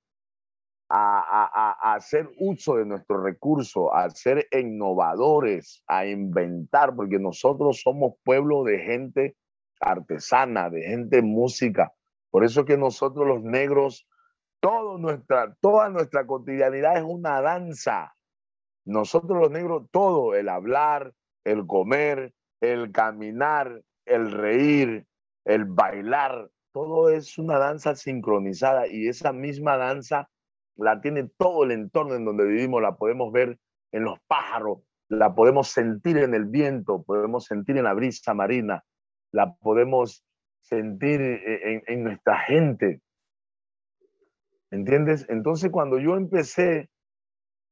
a, 0.89 1.95
hacer 1.95 2.29
uso 2.38 2.75
de 2.75 2.86
nuestros 2.86 3.24
recursos, 3.24 3.89
a 3.91 4.07
ser 4.12 4.48
innovadores, 4.51 5.83
a 5.88 6.05
inventar, 6.05 6.95
porque 6.95 7.17
nosotros 7.17 7.81
somos 7.81 8.13
pueblo 8.24 8.63
de 8.63 8.77
gente 8.77 9.38
artesana, 9.81 10.69
de 10.69 10.83
gente 10.83 11.24
música. 11.24 11.91
Por 12.29 12.43
eso 12.45 12.63
que 12.63 12.77
nosotros 12.77 13.27
los 13.27 13.41
negros, 13.41 14.07
todo 14.63 14.98
nuestra, 14.98 15.53
toda 15.60 15.89
nuestra 15.89 16.25
cotidianidad 16.25 16.96
es 16.96 17.03
una 17.03 17.41
danza. 17.41 18.15
Nosotros 18.86 19.38
los 19.38 19.51
negros, 19.51 19.89
todo, 19.91 20.36
el 20.36 20.48
hablar, 20.48 21.12
el 21.43 21.67
comer, 21.67 22.34
el 22.62 22.93
caminar, 22.93 23.82
el 24.05 24.32
reír, 24.32 25.05
el 25.43 25.65
bailar, 25.65 26.50
todo 26.72 27.10
es 27.10 27.38
una 27.38 27.60
danza 27.60 27.93
sincronizada 27.96 28.88
y 28.88 29.10
esa 29.10 29.34
misma 29.34 29.75
danza 29.75 30.29
la 30.77 31.01
tiene 31.01 31.29
todo 31.38 31.65
el 31.65 31.72
entorno 31.72 32.15
en 32.15 32.24
donde 32.24 32.46
vivimos, 32.46 32.82
la 32.82 32.96
podemos 32.96 33.34
ver 33.34 33.60
en 33.91 34.05
los 34.05 34.17
pájaros, 34.27 34.79
la 35.10 35.36
podemos 35.36 35.67
sentir 35.67 36.17
en 36.17 36.34
el 36.34 36.46
viento, 36.46 37.03
podemos 37.03 37.43
sentir 37.43 37.77
en 37.77 37.84
la 37.84 37.93
brisa 37.93 38.34
marina, 38.34 38.86
la 39.34 39.55
podemos 39.55 40.24
sentir 40.62 41.20
en, 41.22 42.03
nuestra 42.05 42.39
gente. 42.39 43.01
¿Entiendes? 44.74 45.27
Entonces 45.30 45.70
cuando 45.70 46.00
yo 46.00 46.15
empecé 46.15 46.89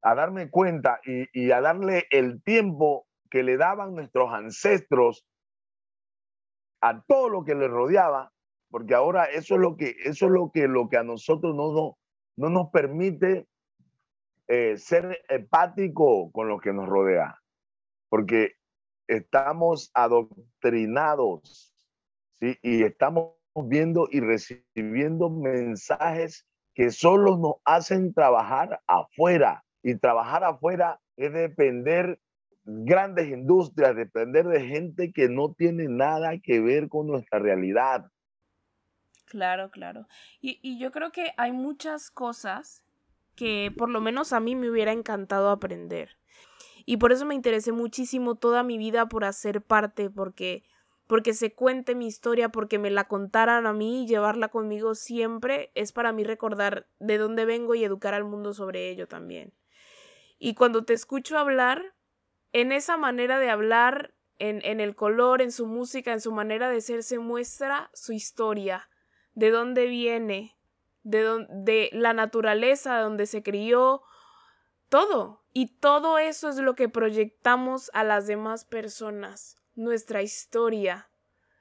a 0.03 0.13
darme 0.13 0.51
cuenta 0.51 1.01
y, 1.03 1.50
a 1.50 1.60
darle 1.60 2.05
el 2.12 2.43
tiempo 2.43 3.08
que 3.31 3.41
le 3.41 3.58
daban 3.58 3.96
nuestros 3.96 4.31
ancestros 4.31 5.25
a 6.79 7.01
todo 7.01 7.29
lo 7.29 7.43
que 7.43 7.55
les 7.55 7.72
rodeaba, 7.72 8.31
porque 8.70 8.93
ahora 8.93 9.25
eso 9.25 9.55
es 9.55 9.62
lo 9.62 9.77
que, 9.77 9.96
eso 10.03 10.27
es 10.27 10.31
lo 10.31 10.51
que, 10.51 10.67
lo 10.67 10.89
que 10.89 10.98
a 10.98 11.03
nosotros 11.03 11.55
no, 11.55 11.98
no 12.38 12.50
nos 12.51 12.70
permite 12.70 13.48
eh, 14.48 14.77
ser 14.77 15.24
empático 15.27 16.31
con 16.31 16.50
lo 16.50 16.60
que 16.60 16.72
nos 16.72 16.88
rodea, 16.88 17.41
porque 18.10 18.58
estamos 19.08 19.89
adoctrinados, 19.96 21.74
¿sí? 22.39 22.60
Y 22.62 22.84
estamos 22.84 23.34
viendo 23.55 24.08
y 24.12 24.20
recibiendo 24.20 25.31
mensajes 25.31 26.46
que 26.81 26.89
solo 26.89 27.38
nos 27.38 27.57
hacen 27.63 28.11
trabajar 28.11 28.81
afuera. 28.88 29.63
Y 29.83 30.00
trabajar 30.00 30.43
afuera 30.43 31.00
es 31.15 31.31
depender 31.31 32.19
grandes 32.63 33.27
industrias, 33.27 33.95
depender 33.95 34.47
de 34.47 34.65
gente 34.65 35.11
que 35.11 35.29
no 35.29 35.53
tiene 35.53 35.85
nada 35.88 36.39
que 36.39 36.59
ver 36.59 36.89
con 36.89 37.05
nuestra 37.05 37.38
realidad. 37.38 38.09
Claro, 39.27 39.69
claro. 39.69 40.07
Y, 40.39 40.79
yo 40.79 40.89
creo 40.89 41.11
que 41.11 41.33
hay 41.38 41.51
muchas 41.51 42.09
cosas 42.09 42.83
que 43.35 43.71
por 43.77 43.89
lo 43.91 44.01
menos 44.01 44.33
a 44.33 44.39
mí 44.39 44.55
me 44.55 44.71
hubiera 44.71 44.91
encantado 44.91 45.51
aprender. 45.51 46.17
Y 46.88 46.97
por 46.97 47.11
eso 47.11 47.27
me 47.27 47.35
interesé 47.35 47.71
muchísimo 47.71 48.33
toda 48.33 48.63
mi 48.63 48.79
vida 48.79 49.07
por 49.07 49.23
hacer 49.23 49.61
parte, 49.61 50.09
porque 50.09 50.63
porque 51.12 51.34
se 51.34 51.53
cuente 51.53 51.94
mi 51.94 52.08
historia, 52.08 52.53
porque 52.53 52.80
me 52.80 52.89
la 52.89 53.10
contaran 53.10 53.68
a 53.68 53.74
mí 53.74 54.03
y 54.03 54.08
llevarla 54.08 54.48
conmigo 54.48 54.96
siempre, 54.96 55.70
es 55.75 55.91
para 55.91 56.13
mí 56.13 56.24
recordar 56.24 56.88
de 57.00 57.18
dónde 57.18 57.44
vengo 57.44 57.75
y 57.75 57.84
educar 57.84 58.13
al 58.13 58.24
mundo 58.24 58.53
sobre 58.53 58.89
ello 58.89 59.10
también. 59.10 59.53
Y 60.39 60.53
cuando 60.53 60.86
te 60.86 60.94
escucho 60.94 61.38
hablar, 61.38 61.96
en 62.53 62.72
esa 62.72 62.96
manera 62.96 63.39
de 63.39 63.50
hablar, 63.50 64.13
en, 64.39 64.62
en 64.63 64.80
el 64.80 64.96
color, 64.96 65.41
en 65.41 65.51
su 65.51 65.68
música, 65.68 66.13
en 66.13 66.22
su 66.22 66.32
manera 66.32 66.70
de 66.70 66.80
ser, 66.80 67.03
se 67.03 67.20
muestra 67.20 67.89
su 67.94 68.13
historia, 68.13 68.88
de 69.34 69.51
dónde 69.51 69.88
viene, 69.88 70.56
de, 71.03 71.46
de 71.50 71.89
la 71.91 72.13
naturaleza, 72.13 72.96
de 72.96 73.03
donde 73.03 73.25
se 73.25 73.44
crió, 73.44 74.01
todo. 74.88 75.44
Y 75.51 75.77
todo 75.77 76.20
eso 76.20 76.48
es 76.48 76.56
lo 76.56 76.74
que 76.75 76.88
proyectamos 76.88 77.91
a 77.94 78.06
las 78.06 78.27
demás 78.27 78.63
personas, 78.63 79.61
nuestra 79.75 80.22
historia. 80.22 81.10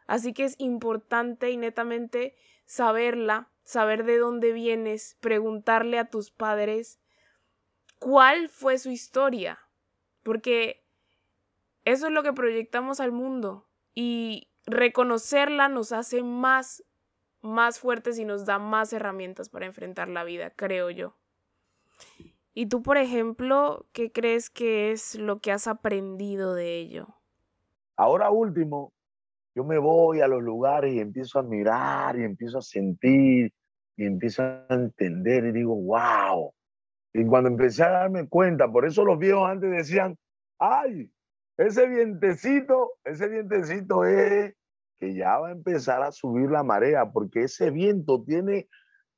Así 0.07 0.33
que 0.33 0.45
es 0.45 0.57
importante 0.59 1.51
y 1.51 1.57
netamente 1.57 2.37
saberla, 2.65 3.51
saber 3.63 4.05
de 4.05 4.19
dónde 4.19 4.53
vienes, 4.53 5.17
preguntarle 5.21 5.99
a 5.99 6.09
tus 6.09 6.31
padres 6.31 7.01
cuál 7.99 8.49
fue 8.49 8.79
su 8.79 8.91
historia, 8.91 9.59
porque 10.23 10.85
eso 11.85 12.07
es 12.07 12.13
lo 12.13 12.23
que 12.23 12.33
proyectamos 12.33 13.01
al 13.01 13.13
mundo 13.13 13.69
y 13.95 14.49
reconocerla 14.67 15.69
nos 15.69 15.93
hace 15.93 16.23
más 16.23 16.85
más 17.43 17.79
fuertes 17.79 18.19
y 18.19 18.25
nos 18.25 18.45
da 18.45 18.59
más 18.59 18.93
herramientas 18.93 19.49
para 19.49 19.67
enfrentar 19.67 20.09
la 20.09 20.25
vida, 20.25 20.51
creo 20.51 20.91
yo. 20.91 21.17
Y 22.53 22.67
tú, 22.67 22.83
por 22.83 22.97
ejemplo, 22.99 23.87
¿qué 23.93 24.13
crees 24.13 24.51
que 24.51 24.93
es 24.93 25.15
lo 25.15 25.41
que 25.41 25.53
has 25.53 25.67
aprendido 25.67 26.55
de 26.55 26.79
ello? 26.79 27.20
Ahora 28.01 28.31
último, 28.31 28.95
yo 29.55 29.63
me 29.63 29.77
voy 29.77 30.23
a 30.23 30.27
los 30.27 30.43
lugares 30.43 30.95
y 30.95 31.01
empiezo 31.01 31.39
a 31.39 31.43
mirar 31.43 32.19
y 32.19 32.25
empiezo 32.25 32.57
a 32.57 32.63
sentir 32.63 33.53
y 33.95 34.07
empiezo 34.07 34.43
a 34.43 34.65
entender 34.71 35.45
y 35.45 35.53
digo, 35.53 35.77
wow. 35.77 36.51
Y 37.13 37.27
cuando 37.27 37.51
empecé 37.51 37.83
a 37.83 37.91
darme 37.91 38.27
cuenta, 38.27 38.73
por 38.73 38.87
eso 38.87 39.05
los 39.05 39.19
viejos 39.19 39.47
antes 39.47 39.71
decían, 39.71 40.17
ay, 40.59 41.13
ese 41.59 41.87
vientecito, 41.89 42.93
ese 43.05 43.29
vientecito 43.29 44.07
es 44.07 44.55
que 44.99 45.15
ya 45.15 45.37
va 45.37 45.49
a 45.49 45.53
empezar 45.53 46.03
a 46.03 46.11
subir 46.11 46.51
la 46.51 46.63
marea, 46.63 47.11
porque 47.13 47.43
ese 47.43 47.71
viento 47.71 48.25
tiene, 48.25 48.71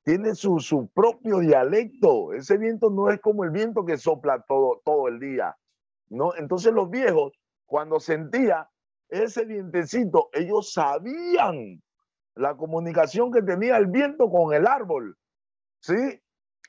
tiene 0.03 0.35
su, 0.35 0.59
su 0.59 0.89
propio 0.89 1.39
dialecto. 1.39 2.33
Ese 2.33 2.57
viento 2.57 2.89
no 2.89 3.09
es 3.09 3.21
como 3.21 3.45
el 3.45 3.51
viento 3.51 3.85
que 3.85 3.95
sopla 3.95 4.43
todo, 4.45 5.07
el 5.07 5.21
día, 5.21 5.55
¿no? 6.09 6.35
Entonces 6.35 6.73
los 6.73 6.89
viejos, 6.89 7.31
cuando 7.65 8.01
sentía 8.01 8.69
ese 9.21 9.45
vientecito, 9.45 10.29
ellos 10.33 10.73
sabían 10.73 11.81
la 12.35 12.55
comunicación 12.55 13.31
que 13.31 13.41
tenía 13.41 13.77
el 13.77 13.87
viento 13.87 14.29
con 14.29 14.53
el 14.53 14.65
árbol, 14.65 15.17
¿sí? 15.81 16.21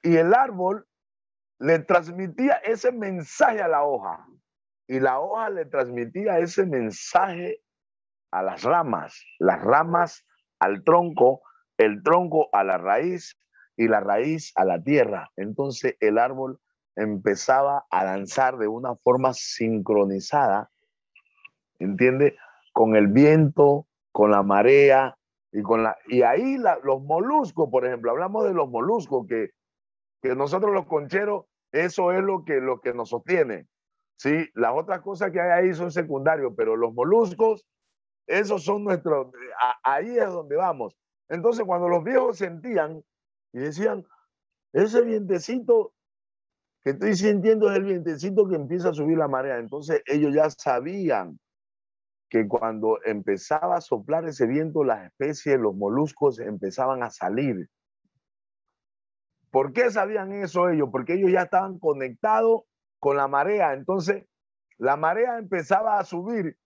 Y 0.02 0.16
el 0.16 0.34
árbol 0.34 0.86
le 1.58 1.78
transmitía 1.78 2.54
ese 2.56 2.92
mensaje 2.92 3.62
a 3.62 3.68
la 3.68 3.84
hoja 3.84 4.26
y 4.86 5.00
la 5.00 5.20
hoja 5.20 5.48
le 5.50 5.64
transmitía 5.64 6.38
ese 6.38 6.66
mensaje 6.66 7.62
a 8.30 8.42
las 8.42 8.62
ramas, 8.62 9.24
las 9.38 9.62
ramas 9.62 10.26
al 10.58 10.84
tronco, 10.84 11.42
el 11.78 12.02
tronco 12.02 12.48
a 12.52 12.64
la 12.64 12.78
raíz 12.78 13.38
y 13.76 13.88
la 13.88 14.00
raíz 14.00 14.52
a 14.56 14.64
la 14.64 14.82
tierra. 14.82 15.30
Entonces 15.36 15.96
el 16.00 16.18
árbol 16.18 16.60
empezaba 16.96 17.86
a 17.90 18.04
danzar 18.04 18.58
de 18.58 18.68
una 18.68 18.94
forma 18.96 19.32
sincronizada, 19.32 20.70
¿entiende? 21.78 22.36
Con 22.72 22.96
el 22.96 23.08
viento, 23.08 23.86
con 24.12 24.30
la 24.30 24.42
marea 24.42 25.16
y 25.52 25.62
con 25.62 25.82
la... 25.82 25.96
Y 26.08 26.22
ahí 26.22 26.56
los 26.82 27.02
moluscos, 27.02 27.68
por 27.70 27.86
ejemplo, 27.86 28.10
hablamos 28.10 28.44
de 28.44 28.54
los 28.54 28.68
moluscos, 28.68 29.26
que, 29.26 29.50
que 30.22 30.34
nosotros 30.34 30.72
los 30.72 30.86
concheros, 30.86 31.46
eso 31.72 32.12
es 32.12 32.22
lo 32.22 32.44
que, 32.44 32.60
lo 32.60 32.80
que 32.80 32.94
nos 32.94 33.10
sostiene. 33.10 33.66
Sí, 34.16 34.48
las 34.54 34.72
otras 34.74 35.00
cosas 35.00 35.32
que 35.32 35.40
hay 35.40 35.50
ahí 35.50 35.74
son 35.74 35.90
secundarios, 35.90 36.52
pero 36.56 36.76
los 36.76 36.94
moluscos, 36.94 37.66
esos 38.26 38.64
son 38.64 38.84
nuestros, 38.84 39.28
ahí 39.82 40.16
es 40.16 40.30
donde 40.30 40.56
vamos. 40.56 40.96
Entonces, 41.28 41.64
cuando 41.64 41.88
los 41.88 42.04
viejos 42.04 42.38
sentían 42.38 43.02
y 43.52 43.58
decían, 43.58 44.06
ese 44.72 45.02
vientecito 45.02 45.92
que 46.82 46.90
estoy 46.90 47.14
sintiendo 47.16 47.70
es 47.70 47.76
el 47.76 47.84
vientecito 47.84 48.46
que 48.46 48.56
empieza 48.56 48.90
a 48.90 48.94
subir 48.94 49.16
la 49.16 49.28
marea. 49.28 49.58
Entonces, 49.58 50.02
ellos 50.06 50.34
ya 50.34 50.50
sabían 50.50 51.38
que 52.28 52.48
cuando 52.48 52.98
empezaba 53.04 53.76
a 53.76 53.80
soplar 53.80 54.26
ese 54.26 54.46
viento, 54.46 54.84
las 54.84 55.04
especies, 55.04 55.58
los 55.58 55.74
moluscos 55.74 56.38
empezaban 56.40 57.02
a 57.02 57.10
salir. 57.10 57.68
¿Por 59.50 59.72
qué 59.72 59.90
sabían 59.90 60.32
eso 60.32 60.68
ellos? 60.68 60.88
Porque 60.90 61.14
ellos 61.14 61.30
ya 61.30 61.42
estaban 61.42 61.78
conectados 61.78 62.62
con 62.98 63.16
la 63.16 63.28
marea. 63.28 63.74
Entonces, 63.74 64.24
la 64.78 64.96
marea 64.96 65.38
empezaba 65.38 65.98
a 65.98 66.04
subir 66.04 66.56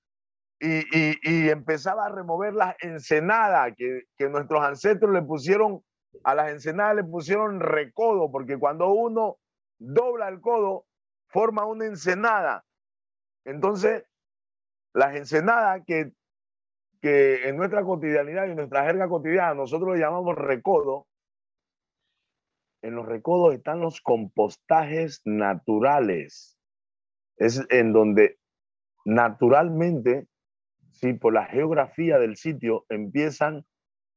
y, 0.61 1.49
empezaba 1.51 2.07
a 2.07 2.09
remover 2.09 2.55
las 2.55 2.75
ensenadas 2.81 3.75
que, 3.77 4.03
que, 4.17 4.29
nuestros 4.29 4.63
ancestros 4.63 5.13
le 5.13 5.23
pusieron, 5.23 5.83
a 6.25 6.35
las 6.35 6.51
ensenadas 6.51 6.97
le 6.97 7.05
pusieron 7.05 7.61
recodo, 7.61 8.31
porque 8.31 8.59
cuando 8.59 8.91
uno 8.91 9.37
dobla 9.79 10.29
el 10.29 10.41
codo, 10.41 10.87
forma 11.29 11.67
una 11.67 11.87
ensenada. 11.87 12.65
Entonces, 13.45 14.05
las 14.99 15.15
ensenadas 15.15 15.83
que, 15.87 16.13
que 17.01 17.49
en 17.49 17.57
nuestra 17.57 17.85
cotidianidad 17.85 18.47
y 18.47 18.51
en 18.51 18.57
nuestra 18.57 18.85
jerga 18.85 19.09
cotidiana 19.09 19.55
nosotros 19.55 19.97
llamamos 19.97 20.35
recodo, 20.37 21.07
en 22.83 22.97
los 22.97 23.07
recodos 23.07 23.55
están 23.55 23.81
los 23.81 24.01
compostajes 24.01 25.23
naturales. 25.25 26.59
Es 27.37 27.65
en 27.71 27.93
donde 27.93 28.39
naturalmente 29.05 30.27
sí, 30.91 31.13
por 31.13 31.33
la 31.33 31.47
geografía 31.47 32.19
del 32.19 32.37
sitio 32.37 32.85
empiezan 32.89 33.65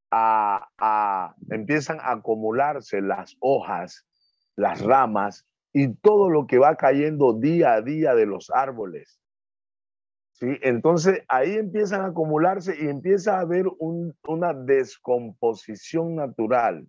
a, 0.10 1.36
empiezan 1.52 2.00
a 2.00 2.14
acumularse 2.14 3.02
las 3.02 3.38
hojas, 3.40 4.08
las 4.56 4.82
ramas 4.82 5.48
y 5.74 5.94
todo 5.94 6.32
lo 6.32 6.48
que 6.48 6.58
va 6.58 6.76
cayendo 6.76 7.34
día 7.34 7.74
a 7.74 7.82
día 7.82 8.16
de 8.16 8.25
los 8.25 8.50
árboles. 8.50 9.21
¿Sí? 10.42 10.58
Entonces 10.64 11.22
ahí 11.27 11.54
empiezan 11.54 12.01
a 12.01 12.08
acumularse 12.08 12.75
y 12.82 12.88
empieza 12.88 13.38
a 13.38 13.42
haber 13.42 13.66
una 13.77 14.56
descomposición 14.56 16.16
natural. 16.16 16.88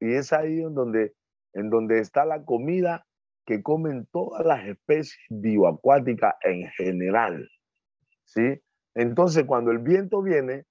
Y 0.00 0.14
es 0.14 0.32
ahí 0.32 0.60
en 0.60 0.74
donde, 0.74 1.12
en 1.52 1.68
donde 1.68 1.98
está 1.98 2.24
la 2.24 2.46
comida 2.46 3.04
que 3.44 3.62
comen 3.62 4.08
todas 4.10 4.46
las 4.46 4.66
especies 4.66 5.18
bioacuáticas 5.28 6.34
en 6.44 6.66
general. 6.78 7.46
¿sí? 8.24 8.62
Entonces, 8.94 9.44
cuando 9.44 9.70
el 9.70 9.80
viento 9.80 10.22
viene, 10.22 10.64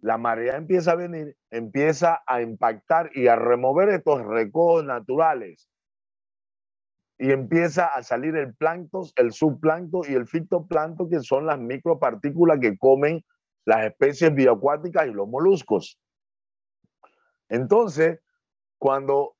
la 0.00 0.16
marea 0.16 0.58
empieza 0.58 0.92
a 0.92 0.94
venir, 0.94 1.36
empieza 1.50 2.22
a 2.24 2.40
impactar 2.40 3.10
y 3.14 3.26
a 3.26 3.34
remover 3.34 3.88
estos 3.88 4.24
recodos 4.24 4.84
naturales. 4.84 5.68
Y 7.20 7.32
empieza 7.32 7.86
a 7.86 8.02
salir 8.02 8.34
el 8.34 8.54
plancton, 8.54 9.04
el 9.16 9.32
subplancton 9.32 10.02
y 10.08 10.14
el 10.14 10.26
fitoplancton, 10.26 11.08
que 11.08 11.20
son 11.20 11.46
las 11.46 11.58
micropartículas 11.58 12.58
que 12.58 12.78
comen 12.78 13.22
las 13.66 13.84
especies 13.84 14.34
bioacuáticas 14.34 15.06
y 15.06 15.12
los 15.12 15.28
moluscos. 15.28 16.00
Entonces, 17.48 18.20
cuando 18.78 19.36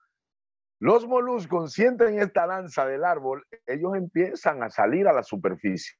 los 0.79 1.07
moluscos 1.07 1.73
sienten 1.73 2.21
esta 2.21 2.47
danza 2.47 2.87
del 2.87 3.05
árbol, 3.05 3.47
ellos 3.67 3.97
empiezan 3.97 4.63
a 4.63 4.71
salir 4.71 5.09
a 5.09 5.13
la 5.13 5.23
superficie. 5.23 5.97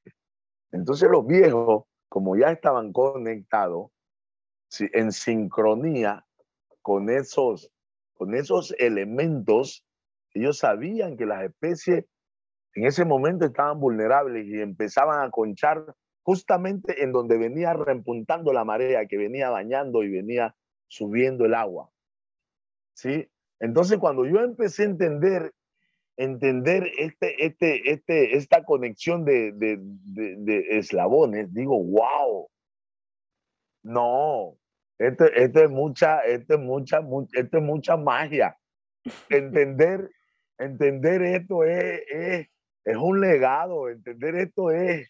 Entonces 0.71 1.09
los 1.09 1.25
viejos 1.25 1.85
como 2.11 2.35
ya 2.35 2.51
estaban 2.51 2.91
conectados 2.91 3.89
en 4.79 5.13
sincronía 5.13 6.25
con 6.81 7.09
esos, 7.09 7.71
con 8.13 8.35
esos 8.35 8.75
elementos, 8.79 9.85
ellos 10.33 10.57
sabían 10.57 11.17
que 11.17 11.25
las 11.25 11.43
especies 11.43 12.05
en 12.73 12.85
ese 12.85 13.05
momento 13.05 13.45
estaban 13.45 13.79
vulnerables 13.79 14.45
y 14.47 14.61
empezaban 14.61 15.25
a 15.25 15.29
conchar 15.29 15.95
justamente 16.23 17.03
en 17.03 17.11
donde 17.11 17.37
venía 17.37 17.73
repuntando 17.73 18.53
la 18.53 18.63
marea, 18.63 19.05
que 19.07 19.17
venía 19.17 19.49
bañando 19.49 20.03
y 20.03 20.11
venía 20.11 20.55
subiendo 20.87 21.45
el 21.45 21.53
agua. 21.53 21.89
¿Sí? 22.93 23.27
Entonces, 23.59 23.97
cuando 23.97 24.25
yo 24.25 24.39
empecé 24.39 24.83
a 24.83 24.87
entender 24.87 25.53
entender 26.17 26.91
este, 26.97 27.45
este, 27.45 27.91
este, 27.91 28.37
esta 28.37 28.63
conexión 28.63 29.25
de, 29.25 29.53
de, 29.53 29.79
de, 29.79 30.77
eslabones, 30.77 31.51
digo, 31.53 31.83
wow, 31.83 32.47
no, 33.83 34.57
esto, 34.99 35.25
esto, 35.25 35.63
es 35.63 35.69
mucha, 35.71 36.19
esto 36.19 36.55
es 36.55 36.59
mucha, 36.59 36.99
esto 37.33 37.57
es 37.57 37.63
mucha 37.63 37.97
magia. 37.97 38.55
Entender, 39.29 40.11
entender 40.61 41.21
esto 41.21 41.63
es, 41.63 42.01
es, 42.09 42.47
es, 42.85 42.97
un 42.97 43.19
legado, 43.19 43.89
entender 43.89 44.35
esto 44.35 44.71
es, 44.71 45.09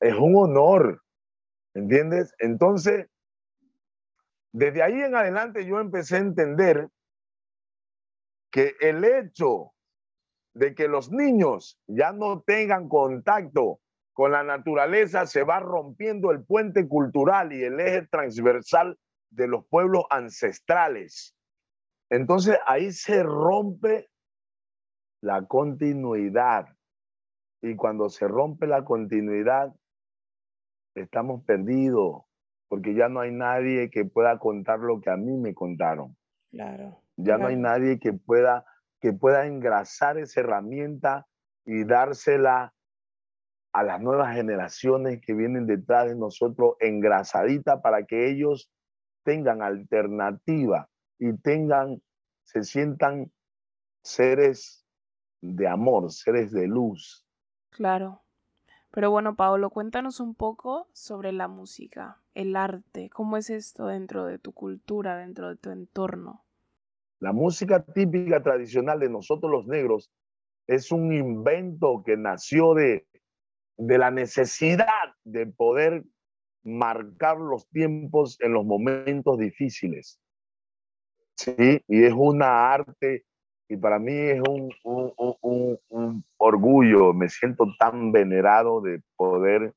es 0.00 0.14
un 0.14 0.36
honor, 0.36 1.02
¿entiendes? 1.74 2.34
Entonces, 2.38 3.06
desde 4.52 4.82
ahí 4.82 5.00
en 5.00 5.14
adelante 5.14 5.66
yo 5.66 5.80
empecé 5.80 6.16
a 6.16 6.20
entender 6.20 6.88
que 8.50 8.76
el 8.80 9.04
hecho 9.04 9.72
de 10.54 10.74
que 10.74 10.86
los 10.86 11.10
niños 11.10 11.78
ya 11.86 12.12
no 12.12 12.42
tengan 12.42 12.88
contacto 12.88 13.80
con 14.12 14.30
la 14.30 14.44
naturaleza, 14.44 15.26
se 15.26 15.42
va 15.42 15.58
rompiendo 15.58 16.30
el 16.30 16.44
puente 16.44 16.86
cultural 16.86 17.52
y 17.52 17.64
el 17.64 17.80
eje 17.80 18.06
transversal 18.06 18.96
de 19.30 19.48
los 19.48 19.66
pueblos 19.66 20.04
ancestrales. 20.08 21.34
Entonces 22.10 22.56
ahí 22.66 22.92
se 22.92 23.24
rompe 23.24 24.08
la 25.24 25.46
continuidad. 25.46 26.66
Y 27.62 27.76
cuando 27.76 28.10
se 28.10 28.28
rompe 28.28 28.66
la 28.66 28.84
continuidad, 28.84 29.74
estamos 30.94 31.42
perdidos, 31.44 32.24
porque 32.68 32.94
ya 32.94 33.08
no 33.08 33.20
hay 33.20 33.32
nadie 33.32 33.90
que 33.90 34.04
pueda 34.04 34.38
contar 34.38 34.80
lo 34.80 35.00
que 35.00 35.10
a 35.10 35.16
mí 35.16 35.36
me 35.36 35.54
contaron. 35.54 36.16
Claro. 36.50 37.00
Ya 37.16 37.38
no 37.38 37.46
hay 37.46 37.56
nadie 37.56 37.98
que 37.98 38.12
pueda 38.12 38.64
que 39.00 39.12
pueda 39.12 39.46
engrasar 39.46 40.16
esa 40.16 40.40
herramienta 40.40 41.26
y 41.66 41.84
dársela 41.84 42.72
a 43.74 43.82
las 43.82 44.00
nuevas 44.00 44.34
generaciones 44.34 45.20
que 45.20 45.34
vienen 45.34 45.66
detrás 45.66 46.08
de 46.08 46.16
nosotros 46.16 46.76
engrasadita 46.80 47.82
para 47.82 48.06
que 48.06 48.30
ellos 48.30 48.72
tengan 49.22 49.60
alternativa 49.60 50.88
y 51.18 51.36
tengan, 51.36 52.00
se 52.44 52.62
sientan 52.62 53.30
seres 54.02 54.83
de 55.44 55.68
amor, 55.68 56.10
seres 56.10 56.52
de 56.52 56.66
luz. 56.66 57.26
Claro. 57.70 58.22
Pero 58.90 59.10
bueno, 59.10 59.36
Paolo, 59.36 59.70
cuéntanos 59.70 60.20
un 60.20 60.34
poco 60.34 60.88
sobre 60.92 61.32
la 61.32 61.48
música, 61.48 62.22
el 62.34 62.56
arte, 62.56 63.10
cómo 63.10 63.36
es 63.36 63.50
esto 63.50 63.86
dentro 63.86 64.24
de 64.24 64.38
tu 64.38 64.52
cultura, 64.52 65.18
dentro 65.18 65.48
de 65.48 65.56
tu 65.56 65.70
entorno. 65.70 66.44
La 67.20 67.32
música 67.32 67.84
típica 67.84 68.42
tradicional 68.42 69.00
de 69.00 69.10
nosotros 69.10 69.50
los 69.50 69.66
negros 69.66 70.10
es 70.66 70.90
un 70.92 71.12
invento 71.12 72.02
que 72.06 72.16
nació 72.16 72.74
de, 72.74 73.06
de 73.76 73.98
la 73.98 74.10
necesidad 74.10 75.14
de 75.24 75.46
poder 75.46 76.04
marcar 76.62 77.36
los 77.36 77.68
tiempos 77.68 78.40
en 78.40 78.52
los 78.52 78.64
momentos 78.64 79.38
difíciles. 79.38 80.20
Sí, 81.36 81.82
y 81.88 82.04
es 82.04 82.14
una 82.16 82.72
arte 82.72 83.26
y 83.68 83.76
para 83.76 83.98
mí 83.98 84.12
es 84.12 84.40
un, 84.48 84.70
un, 84.82 86.24
orgullo, 86.36 87.14
me 87.14 87.28
siento 87.28 87.66
tan 87.78 88.12
venerado 88.12 88.80
de 88.80 89.00
poder 89.16 89.74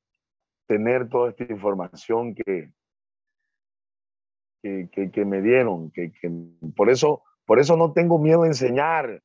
tener 0.67 1.09
toda 1.09 1.29
esta 1.29 1.45
información 1.45 2.35
que, 2.35 2.69
que, 4.61 5.11
que, 5.11 5.25
me 5.25 5.41
dieron, 5.41 5.91
que, 5.91 6.11
que, 6.11 6.29
por, 6.75 6.89
eso, 6.89 7.23
por 7.45 7.59
eso 7.59 7.77
no 7.77 7.93
tengo 7.93 8.19
miedo 8.19 8.43
a 8.43 8.47
enseñar, 8.47 9.21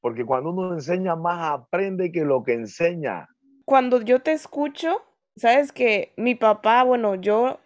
porque 0.00 0.24
cuando 0.24 0.50
uno 0.50 0.74
enseña 0.74 1.16
más 1.16 1.52
aprende 1.52 2.12
que 2.12 2.24
lo 2.24 2.42
que 2.42 2.52
enseña. 2.52 3.28
Cuando 3.64 4.02
yo 4.02 4.20
te 4.20 4.32
escucho, 4.32 5.02
sabes 5.36 5.72
que 5.72 6.12
mi 6.18 6.34
papá, 6.34 6.82
bueno, 6.82 7.14
yo, 7.14 7.60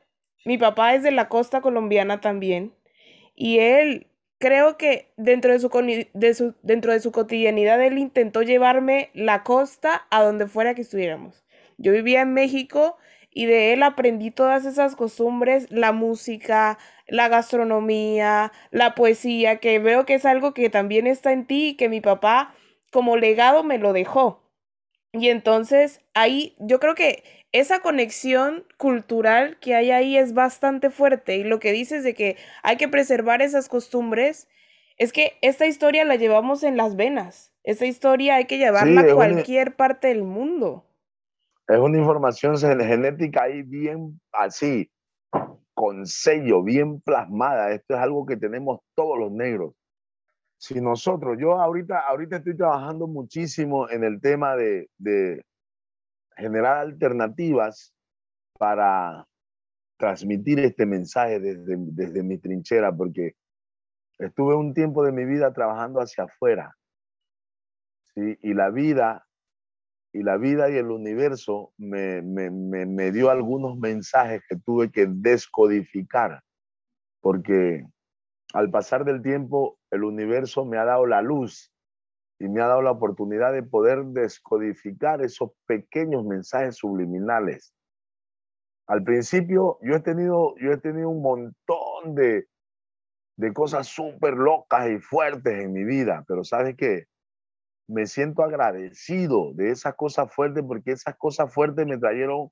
mi 0.44 0.58
papá 0.58 0.94
es 0.94 1.02
de 1.02 1.10
la 1.10 1.28
costa 1.28 1.60
colombiana 1.60 2.20
también, 2.20 2.72
y 3.34 3.58
él 3.58 4.06
creo 4.44 4.76
que 4.76 5.10
dentro 5.16 5.52
de 5.52 5.58
su, 5.58 5.70
de 6.12 6.34
su, 6.34 6.54
dentro 6.60 6.92
de 6.92 7.00
su 7.00 7.12
cotidianidad 7.12 7.82
él 7.82 7.96
intentó 7.96 8.42
llevarme 8.42 9.08
la 9.14 9.42
costa 9.42 10.06
a 10.10 10.22
donde 10.22 10.46
fuera 10.46 10.74
que 10.74 10.82
estuviéramos. 10.82 11.42
Yo 11.78 11.92
vivía 11.92 12.20
en 12.20 12.34
México 12.34 12.98
y 13.30 13.46
de 13.46 13.72
él 13.72 13.82
aprendí 13.82 14.30
todas 14.30 14.66
esas 14.66 14.96
costumbres, 14.96 15.70
la 15.70 15.92
música, 15.92 16.76
la 17.06 17.28
gastronomía, 17.28 18.52
la 18.70 18.94
poesía, 18.94 19.60
que 19.60 19.78
veo 19.78 20.04
que 20.04 20.12
es 20.12 20.26
algo 20.26 20.52
que 20.52 20.68
también 20.68 21.06
está 21.06 21.32
en 21.32 21.46
ti 21.46 21.68
y 21.68 21.76
que 21.76 21.88
mi 21.88 22.02
papá 22.02 22.54
como 22.92 23.16
legado 23.16 23.64
me 23.64 23.78
lo 23.78 23.94
dejó. 23.94 24.42
Y 25.14 25.30
entonces 25.30 26.02
ahí 26.12 26.54
yo 26.58 26.80
creo 26.80 26.94
que 26.94 27.24
esa 27.54 27.78
conexión 27.78 28.64
cultural 28.78 29.58
que 29.60 29.76
hay 29.76 29.92
ahí 29.92 30.16
es 30.16 30.34
bastante 30.34 30.90
fuerte 30.90 31.36
y 31.36 31.44
lo 31.44 31.60
que 31.60 31.70
dices 31.70 32.02
de 32.02 32.12
que 32.12 32.36
hay 32.64 32.76
que 32.76 32.88
preservar 32.88 33.42
esas 33.42 33.68
costumbres 33.68 34.48
es 34.96 35.12
que 35.12 35.38
esta 35.40 35.64
historia 35.64 36.04
la 36.04 36.16
llevamos 36.16 36.64
en 36.64 36.76
las 36.76 36.96
venas. 36.96 37.54
Esta 37.62 37.86
historia 37.86 38.34
hay 38.34 38.46
que 38.46 38.58
llevarla 38.58 39.02
a 39.02 39.14
cualquier 39.14 39.76
parte 39.76 40.08
del 40.08 40.24
mundo. 40.24 40.84
Es 41.68 41.78
una 41.78 41.96
información 41.96 42.58
genética 42.58 43.44
ahí 43.44 43.62
bien 43.62 44.20
así, 44.32 44.90
con 45.74 46.06
sello, 46.06 46.60
bien 46.64 47.00
plasmada. 47.02 47.70
Esto 47.70 47.94
es 47.94 48.00
algo 48.00 48.26
que 48.26 48.36
tenemos 48.36 48.80
todos 48.96 49.16
los 49.16 49.30
negros. 49.30 49.74
Si 50.58 50.80
nosotros, 50.80 51.36
yo 51.38 51.60
ahorita, 51.60 52.00
ahorita 52.00 52.38
estoy 52.38 52.56
trabajando 52.56 53.06
muchísimo 53.06 53.88
en 53.88 54.02
el 54.02 54.20
tema 54.20 54.56
de, 54.56 54.88
de 54.98 55.44
generar 56.36 56.78
alternativas 56.78 57.94
para 58.58 59.26
transmitir 59.96 60.58
este 60.60 60.86
mensaje 60.86 61.40
desde, 61.40 61.76
desde 61.78 62.22
mi 62.22 62.38
trinchera, 62.38 62.94
porque 62.94 63.34
estuve 64.18 64.54
un 64.54 64.74
tiempo 64.74 65.04
de 65.04 65.12
mi 65.12 65.24
vida 65.24 65.52
trabajando 65.52 66.00
hacia 66.00 66.24
afuera. 66.24 66.76
¿sí? 68.14 68.38
Y 68.42 68.54
la 68.54 68.70
vida 68.70 69.26
y 70.14 70.22
la 70.22 70.36
vida 70.36 70.70
y 70.70 70.76
el 70.76 70.92
universo 70.92 71.72
me, 71.76 72.22
me, 72.22 72.48
me, 72.48 72.86
me, 72.86 73.10
dio 73.10 73.30
algunos 73.30 73.76
mensajes 73.76 74.42
que 74.48 74.56
tuve 74.56 74.92
que 74.92 75.08
descodificar, 75.08 76.40
porque 77.20 77.84
al 78.52 78.70
pasar 78.70 79.04
del 79.04 79.22
tiempo 79.22 79.76
el 79.90 80.04
universo 80.04 80.64
me 80.64 80.78
ha 80.78 80.84
dado 80.84 81.06
la 81.06 81.20
luz 81.20 81.73
y 82.38 82.48
me 82.48 82.60
ha 82.60 82.66
dado 82.66 82.82
la 82.82 82.90
oportunidad 82.90 83.52
de 83.52 83.62
poder 83.62 84.04
descodificar 84.06 85.22
esos 85.22 85.52
pequeños 85.66 86.24
mensajes 86.24 86.76
subliminales. 86.76 87.74
Al 88.86 89.02
principio 89.02 89.78
yo 89.82 89.94
he 89.94 90.00
tenido, 90.00 90.54
yo 90.60 90.72
he 90.72 90.76
tenido 90.78 91.08
un 91.08 91.22
montón 91.22 92.14
de, 92.14 92.46
de 93.36 93.52
cosas 93.52 93.86
súper 93.86 94.34
locas 94.34 94.88
y 94.90 94.98
fuertes 94.98 95.64
en 95.64 95.72
mi 95.72 95.84
vida, 95.84 96.24
pero 96.28 96.44
¿sabes 96.44 96.76
qué? 96.76 97.06
Me 97.88 98.06
siento 98.06 98.42
agradecido 98.42 99.52
de 99.54 99.70
esas 99.70 99.94
cosas 99.94 100.32
fuertes 100.34 100.64
porque 100.66 100.92
esas 100.92 101.16
cosas 101.16 101.52
fuertes 101.52 101.86
me 101.86 101.98
trajeron, 101.98 102.50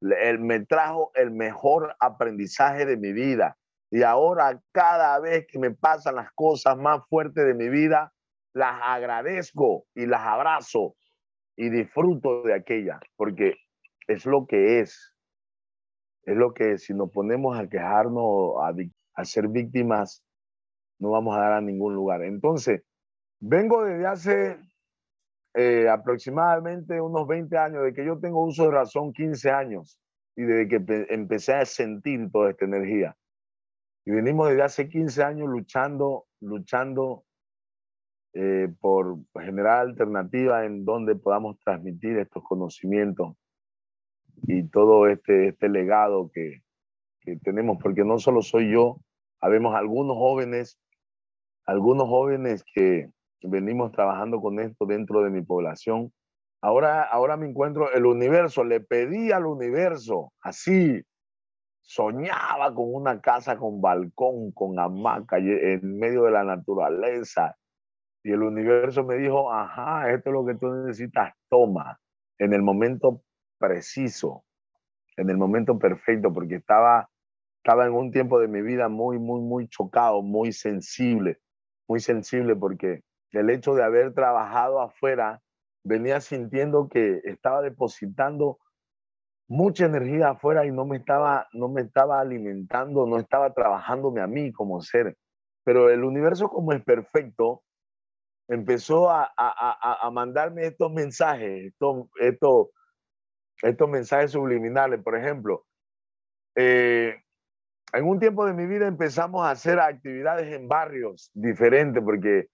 me 0.00 0.60
trajo 0.64 1.10
el 1.14 1.30
mejor 1.32 1.94
aprendizaje 2.00 2.86
de 2.86 2.96
mi 2.96 3.12
vida. 3.12 3.56
Y 3.90 4.02
ahora 4.02 4.60
cada 4.72 5.18
vez 5.20 5.46
que 5.48 5.58
me 5.58 5.70
pasan 5.70 6.16
las 6.16 6.32
cosas 6.32 6.76
más 6.76 7.02
fuertes 7.08 7.46
de 7.46 7.54
mi 7.54 7.68
vida, 7.68 8.13
las 8.54 8.80
agradezco 8.82 9.86
y 9.94 10.06
las 10.06 10.22
abrazo 10.22 10.96
y 11.56 11.68
disfruto 11.70 12.42
de 12.42 12.54
aquellas, 12.54 13.00
porque 13.16 13.56
es 14.06 14.24
lo 14.26 14.46
que 14.46 14.80
es. 14.80 15.12
Es 16.22 16.36
lo 16.36 16.54
que 16.54 16.78
si 16.78 16.94
nos 16.94 17.10
ponemos 17.10 17.58
a 17.58 17.68
quejarnos, 17.68 18.54
a, 19.14 19.24
ser 19.24 19.48
víctimas, 19.48 20.24
no 20.98 21.10
vamos 21.10 21.36
a 21.36 21.40
dar 21.40 21.52
a 21.52 21.60
ningún 21.60 21.94
lugar. 21.94 22.22
Entonces, 22.22 22.82
vengo 23.40 23.84
desde 23.84 24.06
hace 24.06 24.58
eh, 25.54 25.88
aproximadamente 25.88 26.98
unos 27.00 27.26
20 27.26 27.58
años, 27.58 27.82
de 27.84 27.92
que 27.92 28.06
yo 28.06 28.18
tengo 28.18 28.42
uso 28.42 28.64
de 28.64 28.70
razón 28.70 29.12
15 29.12 29.50
años 29.50 29.98
y 30.34 30.42
desde 30.42 30.68
que 30.68 31.06
empecé 31.10 31.54
a 31.54 31.66
sentir 31.66 32.30
toda 32.30 32.50
esta 32.50 32.64
energía. 32.64 33.16
Y 34.06 34.12
venimos 34.12 34.48
desde 34.48 34.62
hace 34.62 34.88
15 34.88 35.22
años 35.22 35.48
luchando, 35.48 36.26
luchando 36.40 37.24
eh, 38.34 38.68
por 38.80 39.18
generar 39.40 39.78
alternativas 39.78 40.66
en 40.66 40.84
donde 40.84 41.14
podamos 41.14 41.56
transmitir 41.60 42.18
estos 42.18 42.42
conocimientos 42.42 43.36
y 44.42 44.68
todo 44.68 45.06
este, 45.06 45.48
este 45.48 45.68
legado 45.68 46.30
que, 46.32 46.62
que 47.20 47.36
tenemos, 47.36 47.78
porque 47.80 48.04
no 48.04 48.18
solo 48.18 48.42
soy 48.42 48.72
yo, 48.72 48.98
habemos 49.40 49.74
algunos 49.76 50.16
jóvenes, 50.16 50.80
algunos 51.64 52.08
jóvenes 52.08 52.64
que 52.74 53.08
venimos 53.42 53.92
trabajando 53.92 54.40
con 54.40 54.58
esto 54.58 54.84
dentro 54.84 55.22
de 55.22 55.30
mi 55.30 55.42
población. 55.42 56.12
Ahora, 56.60 57.04
ahora 57.04 57.36
me 57.36 57.46
encuentro 57.46 57.92
el 57.92 58.04
universo, 58.04 58.64
le 58.64 58.80
pedí 58.80 59.30
al 59.30 59.46
universo, 59.46 60.32
así, 60.40 61.02
soñaba 61.82 62.74
con 62.74 62.92
una 62.92 63.20
casa 63.20 63.58
con 63.58 63.80
balcón, 63.80 64.50
con 64.52 64.78
hamaca, 64.78 65.36
en 65.38 65.98
medio 65.98 66.24
de 66.24 66.30
la 66.30 66.42
naturaleza, 66.42 67.54
y 68.24 68.32
el 68.32 68.42
universo 68.42 69.04
me 69.04 69.16
dijo, 69.16 69.52
ajá, 69.52 70.10
esto 70.10 70.30
es 70.30 70.34
lo 70.34 70.46
que 70.46 70.54
tú 70.54 70.72
necesitas, 70.72 71.34
toma, 71.50 72.00
en 72.38 72.54
el 72.54 72.62
momento 72.62 73.22
preciso, 73.58 74.44
en 75.18 75.28
el 75.28 75.36
momento 75.36 75.78
perfecto, 75.78 76.32
porque 76.32 76.56
estaba, 76.56 77.10
estaba 77.62 77.84
en 77.84 77.92
un 77.92 78.10
tiempo 78.10 78.40
de 78.40 78.48
mi 78.48 78.62
vida 78.62 78.88
muy, 78.88 79.18
muy, 79.18 79.42
muy 79.42 79.68
chocado, 79.68 80.22
muy 80.22 80.52
sensible, 80.52 81.38
muy 81.86 82.00
sensible, 82.00 82.56
porque 82.56 83.02
el 83.32 83.50
hecho 83.50 83.74
de 83.74 83.84
haber 83.84 84.14
trabajado 84.14 84.80
afuera, 84.80 85.42
venía 85.84 86.18
sintiendo 86.22 86.88
que 86.88 87.20
estaba 87.24 87.60
depositando 87.60 88.58
mucha 89.48 89.84
energía 89.84 90.30
afuera 90.30 90.64
y 90.64 90.72
no 90.72 90.86
me 90.86 90.96
estaba, 90.96 91.46
no 91.52 91.68
me 91.68 91.82
estaba 91.82 92.20
alimentando, 92.20 93.06
no 93.06 93.18
estaba 93.18 93.52
trabajándome 93.52 94.22
a 94.22 94.26
mí 94.26 94.50
como 94.50 94.80
ser. 94.80 95.18
Pero 95.62 95.90
el 95.90 96.04
universo 96.04 96.48
como 96.48 96.72
es 96.72 96.82
perfecto, 96.82 97.62
empezó 98.48 99.10
a, 99.10 99.32
a, 99.36 100.06
a, 100.06 100.10
mandarme 100.10 100.66
estos 100.66 100.92
mensajes, 100.92 101.66
estos, 101.66 102.06
estos, 102.20 102.68
estos 103.62 103.88
mensajes 103.88 104.32
subliminales. 104.32 105.02
Por 105.02 105.16
ejemplo, 105.16 105.64
eh, 106.54 107.16
en 107.92 108.04
un 108.04 108.18
tiempo 108.18 108.46
de 108.46 108.52
mi 108.52 108.66
vida 108.66 108.86
empezamos 108.86 109.44
a 109.44 109.50
hacer 109.50 109.80
actividades 109.80 110.52
en 110.52 110.68
barrios 110.68 111.30
diferentes, 111.34 112.02
porque 112.02 112.48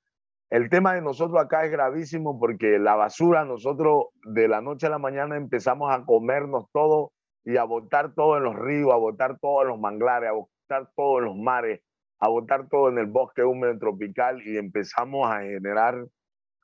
el 0.51 0.69
tema 0.69 0.95
de 0.95 1.03
nosotros 1.03 1.41
acá 1.41 1.65
es 1.65 1.71
gravísimo, 1.71 2.39
porque 2.39 2.79
la 2.79 2.95
basura, 2.97 3.45
nosotros 3.45 4.07
de 4.25 4.49
la 4.49 4.61
noche 4.61 4.87
a 4.87 4.91
la 4.91 4.99
mañana 4.99 5.37
empezamos 5.37 5.93
a 5.93 6.05
comernos 6.05 6.67
todo 6.73 7.13
y 7.45 7.57
a 7.57 7.65
botar 7.65 8.15
todo 8.15 8.37
en 8.37 8.45
los 8.45 8.57
ríos, 8.57 8.93
a 8.93 8.97
botar 8.97 9.39
todo 9.39 9.63
en 9.63 9.69
los 9.69 9.81
manglares, 9.81 10.29
a 10.29 10.33
botar 10.33 10.91
todo 10.95 11.19
en 11.19 11.25
los 11.25 11.37
mares 11.37 11.81
a 12.21 12.29
botar 12.29 12.69
todo 12.69 12.91
en 12.91 12.99
el 12.99 13.07
bosque 13.07 13.43
húmedo 13.43 13.77
tropical 13.79 14.47
y 14.47 14.59
empezamos 14.59 15.31
a 15.31 15.41
generar 15.41 16.07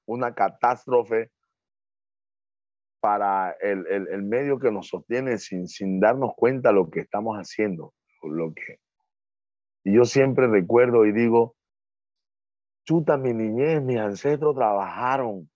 una 0.05 0.35
catástrofe 0.35 1.31
para 3.01 3.53
el, 3.61 3.87
el, 3.87 4.09
el, 4.09 4.23
medio 4.23 4.59
que 4.59 4.71
nos 4.71 4.88
sostiene 4.88 5.38
sin, 5.38 5.66
sin 5.66 5.99
darnos 5.99 6.33
cuenta 6.37 6.73
lo 6.73 6.90
que 6.90 7.01
estamos 7.01 7.37
haciendo. 7.37 7.95
Lo 8.23 8.53
que... 8.53 8.81
Y 9.85 9.95
yo 9.95 10.05
siempre 10.05 10.47
recuerdo 10.47 11.07
y 11.07 11.12
digo, 11.12 11.57
chuta, 12.85 13.16
mi 13.16 13.33
niñez, 13.33 13.83
mis 13.83 13.99
ancestros 13.99 14.55
trabajaron 14.55 15.49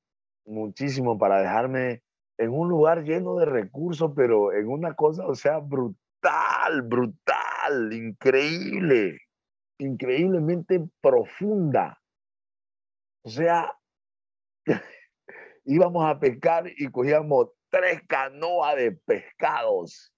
muchísimo 0.46 1.18
para 1.18 1.40
dejarme 1.40 2.02
en 2.38 2.50
un 2.50 2.68
lugar 2.68 3.02
lleno 3.02 3.36
de 3.36 3.46
recursos, 3.46 4.12
pero 4.16 4.52
en 4.52 4.68
una 4.68 4.94
cosa, 4.94 5.26
o 5.26 5.34
sea, 5.34 5.58
brutal, 5.58 6.82
brutal, 6.82 7.92
increíble 7.92 9.18
increíblemente 9.84 10.84
profunda. 11.00 12.00
O 13.22 13.30
sea, 13.30 13.72
íbamos 15.64 16.04
a 16.08 16.18
pescar 16.18 16.64
y 16.76 16.90
cogíamos 16.90 17.48
tres 17.70 18.02
canoas 18.06 18.76
de 18.76 18.92
pescados. 18.92 20.12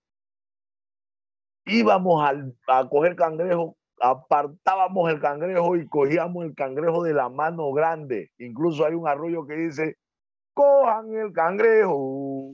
Íbamos 1.64 2.22
a, 2.22 2.78
a 2.78 2.88
coger 2.88 3.14
cangrejos 3.16 3.74
apartábamos 4.02 5.10
el 5.10 5.20
cangrejo 5.20 5.76
y 5.76 5.86
cogíamos 5.88 6.44
el 6.44 6.54
cangrejo 6.54 7.04
de 7.04 7.14
la 7.14 7.28
mano 7.28 7.72
grande. 7.72 8.32
Incluso 8.38 8.84
hay 8.84 8.94
un 8.94 9.06
arroyo 9.06 9.46
que 9.46 9.54
dice, 9.54 9.96
cojan 10.54 11.14
el 11.14 11.32
cangrejo 11.32 12.52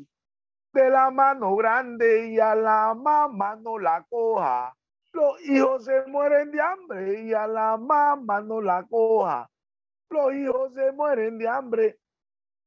de 0.74 0.90
la 0.90 1.10
mano 1.10 1.56
grande 1.56 2.28
y 2.28 2.38
a 2.38 2.54
la 2.54 2.94
mamá 2.94 3.56
no 3.56 3.78
la 3.78 4.04
coja. 4.08 4.74
Los 5.12 5.40
hijos 5.42 5.84
se 5.84 6.06
mueren 6.06 6.50
de 6.50 6.60
hambre 6.60 7.22
y 7.22 7.32
a 7.32 7.46
la 7.46 7.76
mamá 7.76 8.40
no 8.40 8.60
la 8.60 8.84
coja. 8.84 9.50
Los 10.10 10.34
hijos 10.34 10.74
se 10.74 10.92
mueren 10.92 11.38
de 11.38 11.48
hambre. 11.48 11.98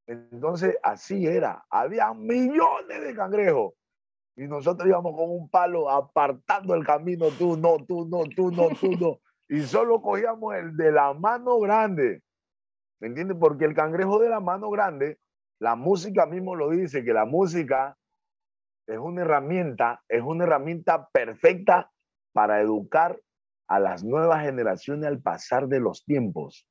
Entonces, 0.08 0.77
así 0.84 1.27
era. 1.27 1.63
Había 1.69 2.13
millones 2.13 3.01
de 3.01 3.15
cangrejos. 3.15 3.73
Y 4.36 4.47
nosotros 4.47 4.88
íbamos 4.88 5.15
con 5.15 5.30
un 5.30 5.49
palo 5.49 5.89
apartando 5.89 6.73
el 6.73 6.86
camino. 6.86 7.27
Tú 7.38 7.58
no, 7.58 7.77
tú 7.86 8.06
no, 8.06 8.23
tú 8.36 8.51
no, 8.51 8.69
tú 8.69 8.91
no. 8.99 9.19
Y 9.47 9.62
solo 9.62 10.01
cogíamos 10.01 10.56
el 10.56 10.75
de 10.77 10.91
la 10.91 11.13
mano 11.13 11.60
grande. 11.60 12.23
¿Me 12.99 13.08
entiendes? 13.08 13.38
Porque 13.39 13.65
el 13.65 13.73
cangrejo 13.73 14.19
de 14.19 14.30
la 14.30 14.39
mano 14.39 14.69
grande, 14.69 15.19
la 15.60 15.75
música 15.75 16.25
mismo 16.25 16.56
lo 16.56 16.69
dice, 16.69 17.04
que 17.04 17.13
la 17.13 17.25
música 17.25 17.97
es 18.88 18.97
una 18.97 19.21
herramienta, 19.21 20.01
es 20.08 20.21
una 20.21 20.45
herramienta 20.45 21.08
perfecta 21.10 21.90
para 22.33 22.61
educar 22.61 23.19
a 23.67 23.79
las 23.79 24.03
nuevas 24.03 24.43
generaciones 24.43 25.07
al 25.07 25.21
pasar 25.21 25.67
de 25.67 25.79
los 25.79 26.03
tiempos. 26.03 26.67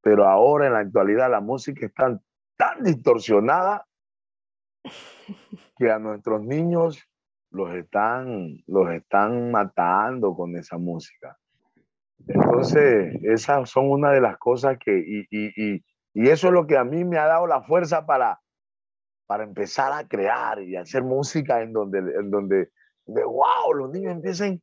Pero 0.00 0.28
ahora 0.28 0.66
en 0.66 0.74
la 0.74 0.80
actualidad 0.80 1.30
la 1.30 1.40
música 1.40 1.86
está 1.86 2.20
tan 2.56 2.82
distorsionada 2.84 3.84
que 5.76 5.90
a 5.90 5.98
nuestros 5.98 6.42
niños 6.42 7.02
los 7.50 7.74
están, 7.74 8.62
los 8.66 8.90
están 8.90 9.50
matando 9.50 10.34
con 10.34 10.56
esa 10.56 10.78
música. 10.78 11.36
Entonces, 12.26 13.14
esas 13.22 13.68
son 13.68 13.90
una 13.90 14.10
de 14.10 14.20
las 14.20 14.36
cosas 14.38 14.78
que, 14.78 14.98
y, 14.98 15.26
y, 15.30 15.82
y, 16.14 16.28
eso 16.28 16.48
es 16.48 16.52
lo 16.52 16.66
que 16.66 16.76
a 16.76 16.84
mí 16.84 17.04
me 17.04 17.18
ha 17.18 17.26
dado 17.26 17.46
la 17.46 17.62
fuerza 17.62 18.06
para, 18.06 18.40
para 19.26 19.44
empezar 19.44 19.92
a 19.92 20.06
crear 20.08 20.62
y 20.62 20.76
hacer 20.76 21.02
música 21.02 21.60
en 21.62 21.72
donde, 21.72 21.98
en 21.98 22.30
donde 22.30 22.70
de 23.06 23.24
wow, 23.24 23.72
los 23.74 23.90
niños 23.90 24.12
empiecen 24.12 24.62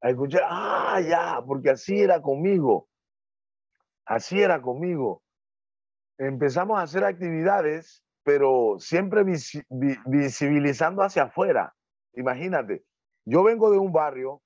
a 0.00 0.10
escuchar, 0.10 0.42
ah, 0.44 1.00
ya, 1.00 1.42
porque 1.46 1.70
así 1.70 2.00
era 2.00 2.20
conmigo, 2.20 2.88
así 4.04 4.40
era 4.40 4.60
conmigo. 4.60 5.22
Empezamos 6.18 6.78
a 6.78 6.82
hacer 6.82 7.04
actividades, 7.04 8.04
pero 8.22 8.76
siempre 8.78 9.24
visibilizando 10.06 11.02
hacia 11.02 11.24
afuera. 11.24 11.74
Imagínate, 12.14 12.84
yo 13.24 13.42
vengo 13.42 13.70
de 13.70 13.78
un 13.78 13.92
barrio, 13.92 14.42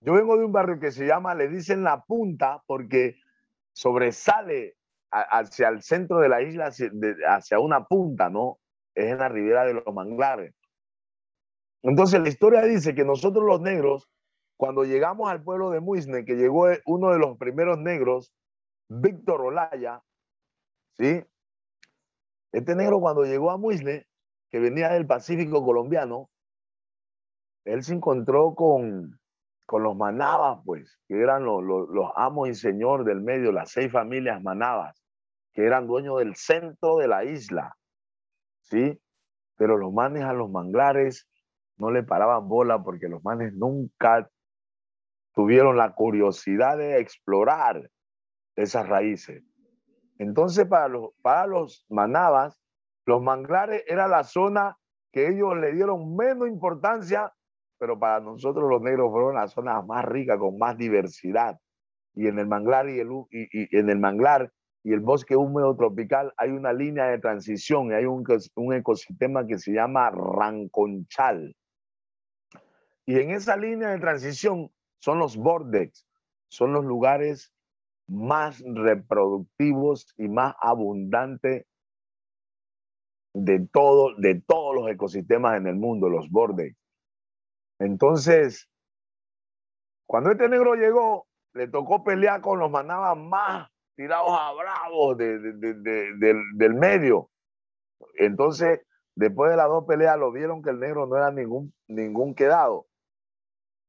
yo 0.00 0.14
vengo 0.14 0.36
de 0.36 0.44
un 0.44 0.52
barrio 0.52 0.80
que 0.80 0.90
se 0.90 1.06
llama, 1.06 1.34
le 1.34 1.48
dicen 1.48 1.84
la 1.84 2.02
punta, 2.02 2.62
porque 2.66 3.16
sobresale 3.72 4.76
hacia 5.10 5.68
el 5.68 5.82
centro 5.82 6.18
de 6.18 6.28
la 6.28 6.42
isla, 6.42 6.70
hacia, 7.28 7.58
una 7.58 7.84
punta, 7.84 8.30
¿no? 8.30 8.58
Es 8.94 9.06
en 9.06 9.18
la 9.18 9.28
ribera 9.28 9.64
de 9.64 9.74
los 9.74 9.94
manglares. 9.94 10.54
Entonces 11.82 12.20
la 12.20 12.28
historia 12.28 12.62
dice 12.62 12.94
que 12.94 13.04
nosotros 13.04 13.44
los 13.44 13.60
negros, 13.60 14.08
cuando 14.56 14.84
llegamos 14.84 15.30
al 15.30 15.42
pueblo 15.42 15.70
de 15.70 15.80
Muisne, 15.80 16.24
que 16.24 16.36
llegó 16.36 16.66
uno 16.84 17.12
de 17.12 17.18
los 17.18 17.38
primeros 17.38 17.78
negros, 17.78 18.32
Víctor 18.88 19.40
Olaya, 19.40 20.02
¿sí? 20.98 21.24
Este 22.52 22.74
negro 22.74 23.00
cuando 23.00 23.24
llegó 23.24 23.50
a 23.50 23.56
Muisne, 23.56 24.06
que 24.50 24.58
venía 24.58 24.90
del 24.90 25.06
Pacífico 25.06 25.64
colombiano, 25.64 26.28
él 27.64 27.82
se 27.82 27.94
encontró 27.94 28.54
con, 28.54 29.20
con 29.66 29.82
los 29.82 29.96
manabas, 29.96 30.60
pues, 30.64 30.98
que 31.06 31.20
eran 31.20 31.44
los, 31.44 31.62
los, 31.62 32.10
amos 32.16 32.48
y 32.48 32.54
señor 32.54 33.04
del 33.04 33.20
medio, 33.20 33.52
las 33.52 33.70
seis 33.70 33.92
familias 33.92 34.42
manabas, 34.42 35.00
que 35.52 35.64
eran 35.64 35.86
dueños 35.86 36.18
del 36.18 36.34
centro 36.34 36.96
de 36.96 37.08
la 37.08 37.24
isla, 37.24 37.76
¿sí? 38.62 39.00
Pero 39.56 39.76
los 39.76 39.92
manes 39.92 40.24
a 40.24 40.32
los 40.32 40.50
manglares 40.50 41.29
no 41.80 41.90
le 41.90 42.02
paraban 42.02 42.48
bola 42.48 42.82
porque 42.82 43.08
los 43.08 43.24
manes 43.24 43.52
nunca 43.54 44.28
tuvieron 45.34 45.76
la 45.76 45.94
curiosidad 45.94 46.76
de 46.76 46.98
explorar 47.00 47.90
esas 48.56 48.88
raíces. 48.88 49.42
Entonces, 50.18 50.66
para 50.66 50.88
los, 50.88 51.10
para 51.22 51.46
los 51.46 51.86
manabas, 51.88 52.60
los 53.06 53.22
manglares 53.22 53.82
era 53.86 54.06
la 54.06 54.24
zona 54.24 54.76
que 55.12 55.28
ellos 55.28 55.56
le 55.56 55.72
dieron 55.72 56.14
menos 56.14 56.48
importancia 56.48 57.32
pero 57.80 57.98
para 57.98 58.20
nosotros 58.20 58.68
los 58.68 58.82
negros 58.82 59.10
fueron 59.10 59.34
las 59.34 59.52
zonas 59.52 59.84
más 59.86 60.04
ricas, 60.04 60.38
con 60.38 60.58
más 60.58 60.76
diversidad. 60.76 61.58
Y 62.14 62.26
en 62.26 62.38
el 62.38 62.46
manglar 62.46 62.90
y, 62.90 63.00
el, 63.00 63.08
y, 63.30 63.76
en 63.76 63.88
el 63.88 63.98
manglar 63.98 64.52
y 64.84 64.92
el 64.92 65.00
bosque 65.00 65.34
húmedo 65.34 65.74
tropical 65.74 66.32
hay 66.36 66.50
una 66.50 66.74
línea 66.74 67.06
de 67.06 67.18
transición 67.18 67.90
y 67.90 67.94
hay 67.94 68.04
un, 68.04 68.22
un 68.56 68.74
ecosistema 68.74 69.46
que 69.46 69.58
se 69.58 69.72
llama 69.72 70.10
Ranconchal. 70.10 71.56
Y 73.10 73.18
en 73.18 73.32
esa 73.32 73.56
línea 73.56 73.88
de 73.88 73.98
transición 73.98 74.70
son 75.00 75.18
los 75.18 75.36
bordex, 75.36 76.06
son 76.48 76.72
los 76.72 76.84
lugares 76.84 77.52
más 78.06 78.62
reproductivos 78.64 80.14
y 80.16 80.28
más 80.28 80.54
abundantes 80.62 81.66
de, 83.34 83.66
todo, 83.72 84.14
de 84.16 84.40
todos 84.40 84.76
los 84.76 84.88
ecosistemas 84.88 85.56
en 85.56 85.66
el 85.66 85.74
mundo, 85.74 86.08
los 86.08 86.30
bordex. 86.30 86.76
Entonces, 87.80 88.68
cuando 90.06 90.30
este 90.30 90.48
negro 90.48 90.76
llegó, 90.76 91.26
le 91.54 91.66
tocó 91.66 92.04
pelear 92.04 92.40
con 92.40 92.60
los 92.60 92.70
manabas 92.70 93.16
más 93.16 93.68
tirados 93.96 94.30
a 94.30 94.52
bravos 94.52 95.18
del, 95.18 96.74
medio. 96.74 97.28
Entonces, 98.14 98.82
después 99.16 99.50
de 99.50 99.56
las 99.56 99.66
dos 99.66 99.84
peleas, 99.84 100.16
lo 100.16 100.30
vieron 100.30 100.62
que 100.62 100.70
el 100.70 100.78
negro 100.78 101.08
no 101.08 101.16
era 101.16 101.32
ningún, 101.32 101.74
ningún 101.88 102.36
quedado. 102.36 102.86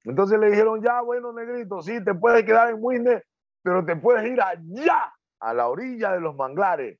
Entonces 0.04 0.40
le 0.40 0.50
dijeron, 0.50 0.82
ya, 0.82 1.02
bueno, 1.02 1.32
negrito, 1.34 1.82
sí, 1.82 2.04
te 2.04 2.14
puedes 2.14 2.44
quedar 2.44 2.70
en 2.70 2.80
Muisne, 2.80 3.24
pero 3.64 3.86
te 3.86 3.96
puedes 3.96 4.26
ir 4.32 4.42
allá, 4.42 5.14
a 5.40 5.54
la 5.54 5.68
orilla 5.68 6.12
de 6.12 6.22
los 6.22 6.36
manglares. 6.36 7.00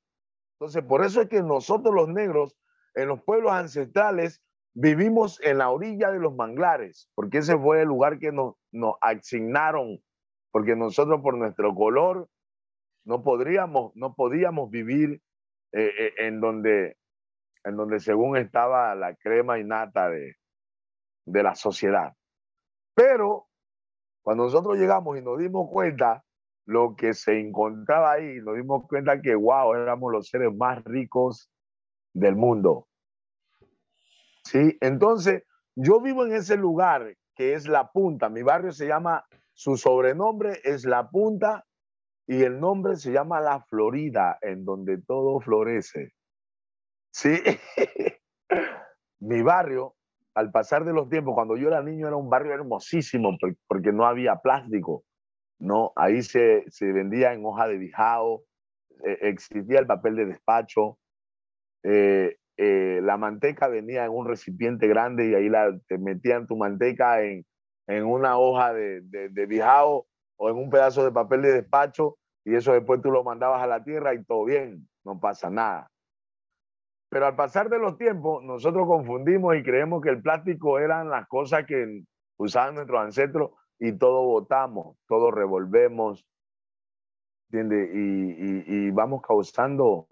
Entonces, 0.58 0.84
por 0.84 1.04
eso 1.04 1.20
es 1.20 1.28
que 1.28 1.42
nosotros 1.42 1.94
los 1.94 2.08
negros, 2.08 2.56
en 2.94 3.08
los 3.08 3.22
pueblos 3.22 3.52
ancestrales, 3.52 4.42
Vivimos 4.74 5.38
en 5.42 5.58
la 5.58 5.68
orilla 5.70 6.10
de 6.10 6.18
los 6.18 6.34
manglares, 6.34 7.10
porque 7.14 7.38
ese 7.38 7.58
fue 7.58 7.82
el 7.82 7.88
lugar 7.88 8.18
que 8.18 8.32
nos, 8.32 8.54
nos 8.70 8.94
asignaron, 9.02 10.02
porque 10.50 10.74
nosotros 10.74 11.20
por 11.20 11.36
nuestro 11.36 11.74
color 11.74 12.30
no 13.04 13.22
podríamos, 13.22 13.94
no 13.96 14.14
podíamos 14.14 14.70
vivir 14.70 15.20
eh, 15.72 15.90
eh, 15.98 16.14
en, 16.16 16.40
donde, 16.40 16.96
en 17.64 17.76
donde 17.76 18.00
según 18.00 18.38
estaba 18.38 18.94
la 18.94 19.14
crema 19.14 19.58
innata 19.58 20.08
de, 20.08 20.36
de 21.26 21.42
la 21.42 21.54
sociedad. 21.54 22.14
Pero 22.94 23.48
cuando 24.22 24.44
nosotros 24.44 24.78
llegamos 24.78 25.18
y 25.18 25.22
nos 25.22 25.38
dimos 25.38 25.68
cuenta 25.70 26.24
lo 26.66 26.94
que 26.94 27.12
se 27.12 27.40
encontraba 27.40 28.12
ahí, 28.12 28.40
nos 28.40 28.56
dimos 28.56 28.86
cuenta 28.88 29.20
que, 29.20 29.34
wow, 29.34 29.74
éramos 29.74 30.12
los 30.12 30.28
seres 30.28 30.54
más 30.54 30.82
ricos 30.84 31.50
del 32.12 32.36
mundo. 32.36 32.86
¿sí? 34.44 34.76
Entonces, 34.80 35.44
yo 35.74 36.00
vivo 36.00 36.24
en 36.24 36.34
ese 36.34 36.56
lugar 36.56 37.16
que 37.34 37.54
es 37.54 37.66
La 37.66 37.90
Punta. 37.90 38.28
Mi 38.28 38.42
barrio 38.42 38.72
se 38.72 38.86
llama, 38.86 39.24
su 39.54 39.76
sobrenombre 39.76 40.60
es 40.64 40.84
La 40.84 41.08
Punta 41.08 41.64
y 42.26 42.42
el 42.42 42.60
nombre 42.60 42.96
se 42.96 43.12
llama 43.12 43.40
La 43.40 43.62
Florida, 43.64 44.38
en 44.40 44.64
donde 44.64 44.98
todo 45.02 45.40
florece. 45.40 46.14
Sí, 47.10 47.38
mi 49.20 49.42
barrio, 49.42 49.96
al 50.34 50.50
pasar 50.50 50.84
de 50.84 50.92
los 50.92 51.08
tiempos, 51.08 51.34
cuando 51.34 51.56
yo 51.56 51.68
era 51.68 51.82
niño, 51.82 52.06
era 52.06 52.16
un 52.16 52.30
barrio 52.30 52.54
hermosísimo 52.54 53.36
porque 53.66 53.92
no 53.92 54.06
había 54.06 54.36
plástico. 54.36 55.04
No, 55.58 55.92
ahí 55.96 56.22
se, 56.22 56.64
se 56.68 56.92
vendía 56.92 57.32
en 57.32 57.44
hoja 57.44 57.68
de 57.68 57.78
bijao, 57.78 58.44
eh, 59.04 59.18
existía 59.22 59.78
el 59.78 59.86
papel 59.86 60.16
de 60.16 60.26
despacho, 60.26 60.98
eh, 61.84 62.36
eh, 62.56 63.00
la 63.02 63.16
manteca 63.16 63.68
venía 63.68 64.04
en 64.04 64.12
un 64.12 64.26
recipiente 64.26 64.86
grande 64.88 65.28
y 65.28 65.34
ahí 65.34 65.48
la, 65.48 65.78
te 65.86 65.98
metían 65.98 66.46
tu 66.46 66.56
manteca 66.56 67.22
en, 67.22 67.44
en 67.86 68.04
una 68.04 68.38
hoja 68.38 68.72
de, 68.72 69.00
de, 69.02 69.28
de 69.28 69.46
bijao 69.46 70.06
o 70.36 70.50
en 70.50 70.56
un 70.56 70.70
pedazo 70.70 71.04
de 71.04 71.12
papel 71.12 71.42
de 71.42 71.52
despacho 71.52 72.18
y 72.44 72.54
eso 72.54 72.72
después 72.72 73.00
tú 73.00 73.10
lo 73.10 73.24
mandabas 73.24 73.62
a 73.62 73.66
la 73.66 73.84
tierra 73.84 74.14
y 74.14 74.24
todo 74.24 74.44
bien, 74.44 74.88
no 75.04 75.20
pasa 75.20 75.48
nada. 75.48 75.91
Pero 77.12 77.26
al 77.26 77.36
pasar 77.36 77.68
de 77.68 77.78
los 77.78 77.98
tiempos, 77.98 78.42
nosotros 78.42 78.86
confundimos 78.86 79.54
y 79.54 79.62
creemos 79.62 80.00
que 80.00 80.08
el 80.08 80.22
plástico 80.22 80.78
eran 80.78 81.10
las 81.10 81.28
cosas 81.28 81.66
que 81.66 82.04
usaban 82.38 82.74
nuestros 82.74 82.98
ancestros 83.02 83.50
y 83.78 83.92
todo 83.98 84.22
botamos, 84.22 84.96
todo 85.06 85.30
revolvemos, 85.30 86.26
¿entiendes? 87.50 87.90
Y, 87.92 88.90
vamos 88.92 89.20
causando 89.20 90.06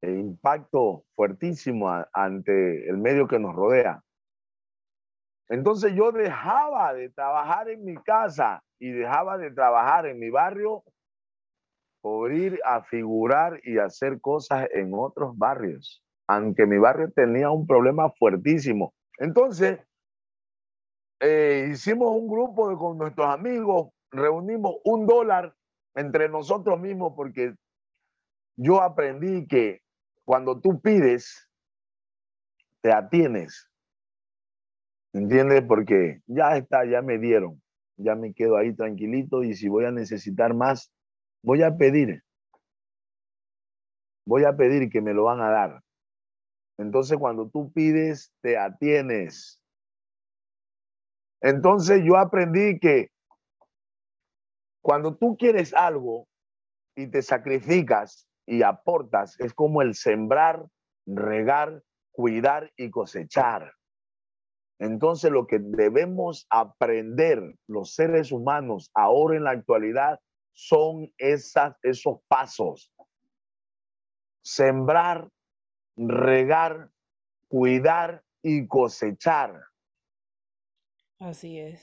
e 0.00 0.10
impacto 0.10 1.04
fuertísimo 1.14 1.90
ante 2.14 2.88
el 2.88 2.96
medio 2.96 3.28
que 3.28 3.38
nos 3.38 3.54
rodea. 3.54 4.02
Entonces 5.50 5.92
yo 5.94 6.12
dejaba 6.12 6.94
de 6.94 7.10
trabajar 7.10 7.68
en 7.68 7.84
mi 7.84 7.96
casa 7.98 8.62
y 8.78 8.90
dejaba 8.90 9.36
de 9.36 9.50
trabajar 9.50 10.06
en 10.06 10.18
mi 10.18 10.30
barrio 10.30 10.82
por 12.00 12.32
ir 12.32 12.60
a 12.64 12.82
figurar 12.82 13.60
y 13.64 13.78
hacer 13.78 14.20
cosas 14.20 14.68
en 14.72 14.92
otros 14.94 15.36
barrios, 15.36 16.02
aunque 16.26 16.66
mi 16.66 16.78
barrio 16.78 17.10
tenía 17.12 17.50
un 17.50 17.66
problema 17.66 18.10
fuertísimo. 18.18 18.94
Entonces, 19.18 19.80
eh, 21.20 21.70
hicimos 21.72 22.10
un 22.10 22.28
grupo 22.28 22.68
de, 22.68 22.76
con 22.76 22.98
nuestros 22.98 23.26
amigos, 23.26 23.90
reunimos 24.10 24.76
un 24.84 25.06
dólar 25.06 25.54
entre 25.94 26.28
nosotros 26.28 26.78
mismos 26.80 27.14
porque 27.16 27.54
yo 28.56 28.80
aprendí 28.80 29.46
que 29.46 29.80
cuando 30.24 30.60
tú 30.60 30.80
pides, 30.80 31.48
te 32.82 32.92
atienes. 32.92 33.68
¿Entiendes? 35.12 35.62
Porque 35.66 36.20
ya 36.26 36.56
está, 36.56 36.84
ya 36.84 37.02
me 37.02 37.18
dieron, 37.18 37.62
ya 37.96 38.14
me 38.14 38.34
quedo 38.34 38.56
ahí 38.56 38.74
tranquilito 38.74 39.42
y 39.42 39.54
si 39.54 39.68
voy 39.68 39.86
a 39.86 39.90
necesitar 39.90 40.54
más, 40.54 40.92
voy 41.42 41.62
a 41.62 41.76
pedir. 41.76 42.22
Voy 44.26 44.44
a 44.44 44.56
pedir 44.56 44.90
que 44.90 45.00
me 45.00 45.14
lo 45.14 45.24
van 45.24 45.40
a 45.40 45.50
dar. 45.50 45.82
Entonces 46.78 47.18
cuando 47.18 47.48
tú 47.48 47.72
pides, 47.72 48.32
te 48.40 48.56
atienes. 48.56 49.60
Entonces 51.40 52.02
yo 52.04 52.16
aprendí 52.16 52.78
que 52.78 53.10
cuando 54.82 55.16
tú 55.16 55.36
quieres 55.36 55.74
algo 55.74 56.28
y 56.96 57.08
te 57.08 57.22
sacrificas 57.22 58.28
y 58.46 58.62
aportas, 58.62 59.38
es 59.40 59.52
como 59.52 59.82
el 59.82 59.94
sembrar, 59.94 60.66
regar, 61.06 61.82
cuidar 62.12 62.72
y 62.76 62.90
cosechar. 62.90 63.72
Entonces 64.80 65.30
lo 65.30 65.46
que 65.46 65.58
debemos 65.58 66.46
aprender 66.50 67.54
los 67.66 67.94
seres 67.94 68.30
humanos 68.30 68.90
ahora 68.94 69.36
en 69.36 69.44
la 69.44 69.50
actualidad 69.50 70.20
son 70.58 71.12
esas, 71.18 71.76
esos 71.84 72.18
pasos. 72.26 72.92
Sembrar, 74.42 75.28
regar, 75.96 76.90
cuidar 77.46 78.24
y 78.42 78.66
cosechar. 78.66 79.62
Así 81.20 81.60
es. 81.60 81.80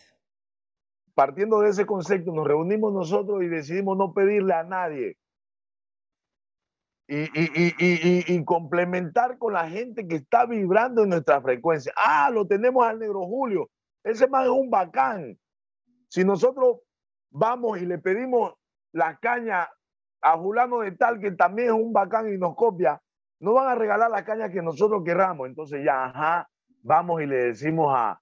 Partiendo 1.14 1.62
de 1.62 1.70
ese 1.70 1.86
concepto, 1.86 2.34
nos 2.34 2.46
reunimos 2.46 2.92
nosotros 2.92 3.42
y 3.44 3.48
decidimos 3.48 3.98
no 3.98 4.14
pedirle 4.14 4.54
a 4.54 4.64
nadie. 4.64 5.18
Y, 7.08 7.30
y, 8.34 8.44
complementar 8.44 9.38
con 9.38 9.54
la 9.54 9.70
gente 9.70 10.06
que 10.06 10.16
está 10.16 10.46
vibrando 10.46 11.04
en 11.04 11.10
nuestra 11.10 11.40
frecuencia. 11.42 11.94
Ah, 11.96 12.30
lo 12.30 12.46
tenemos 12.46 12.86
al 12.86 13.00
Negro 13.00 13.26
Julio. 13.26 13.70
Ese 14.04 14.28
man 14.28 14.44
es 14.44 14.50
un 14.50 14.70
bacán. 14.70 15.40
Si 16.10 16.26
nosotros 16.26 16.80
vamos 17.30 17.80
y 17.80 17.86
le 17.86 18.00
pedimos 18.00 18.56
la 18.96 19.18
caña 19.18 19.70
a 20.22 20.38
Julano 20.38 20.80
de 20.80 20.94
tal, 20.94 21.20
que 21.20 21.32
también 21.32 21.68
es 21.68 21.74
un 21.74 21.92
bacán 21.92 22.34
y 22.34 22.38
nos 22.38 22.56
copia, 22.56 23.02
no 23.42 23.54
van 23.54 23.68
a 23.68 23.76
regalar 23.76 24.10
la 24.10 24.24
caña 24.24 24.50
que 24.50 24.62
nosotros 24.62 25.04
querramos. 25.04 25.48
Entonces 25.48 25.84
ya, 25.84 26.06
ajá, 26.06 26.50
vamos 26.82 27.22
y 27.22 27.26
le 27.26 27.36
decimos 27.36 27.94
a, 27.94 28.22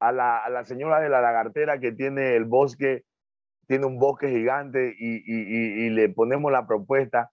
a, 0.00 0.12
la, 0.12 0.64
señora 0.64 0.98
de 1.00 1.08
la 1.08 1.20
lagartera 1.20 1.78
que 1.78 1.92
tiene 1.92 2.34
el 2.34 2.46
bosque, 2.46 3.04
tiene 3.68 3.86
un 3.86 3.98
bosque 3.98 4.28
gigante 4.28 4.92
y, 4.98 5.88
le 5.90 6.08
ponemos 6.08 6.50
la 6.50 6.66
propuesta. 6.66 7.30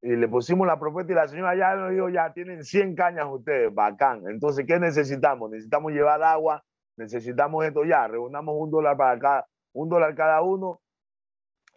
Y 0.00 0.14
le 0.14 0.28
pusimos 0.28 0.66
la 0.66 0.78
propuesta 0.78 1.12
y 1.12 1.16
la 1.16 1.26
señora 1.26 1.56
ya 1.56 1.74
nos 1.74 1.90
dijo, 1.90 2.08
ya 2.08 2.32
tienen 2.32 2.62
100 2.62 2.94
cañas 2.94 3.26
ustedes, 3.28 3.74
bacán. 3.74 4.22
Entonces, 4.28 4.64
¿qué 4.64 4.78
necesitamos? 4.78 5.50
Necesitamos 5.50 5.90
llevar 5.92 6.22
agua, 6.22 6.62
necesitamos 6.96 7.64
esto 7.64 7.84
ya, 7.84 8.06
reunamos 8.06 8.54
un 8.58 8.70
dólar 8.70 8.96
para 8.96 9.18
cada, 9.18 9.46
un 9.72 9.88
dólar 9.88 10.14
cada 10.14 10.40
uno 10.42 10.80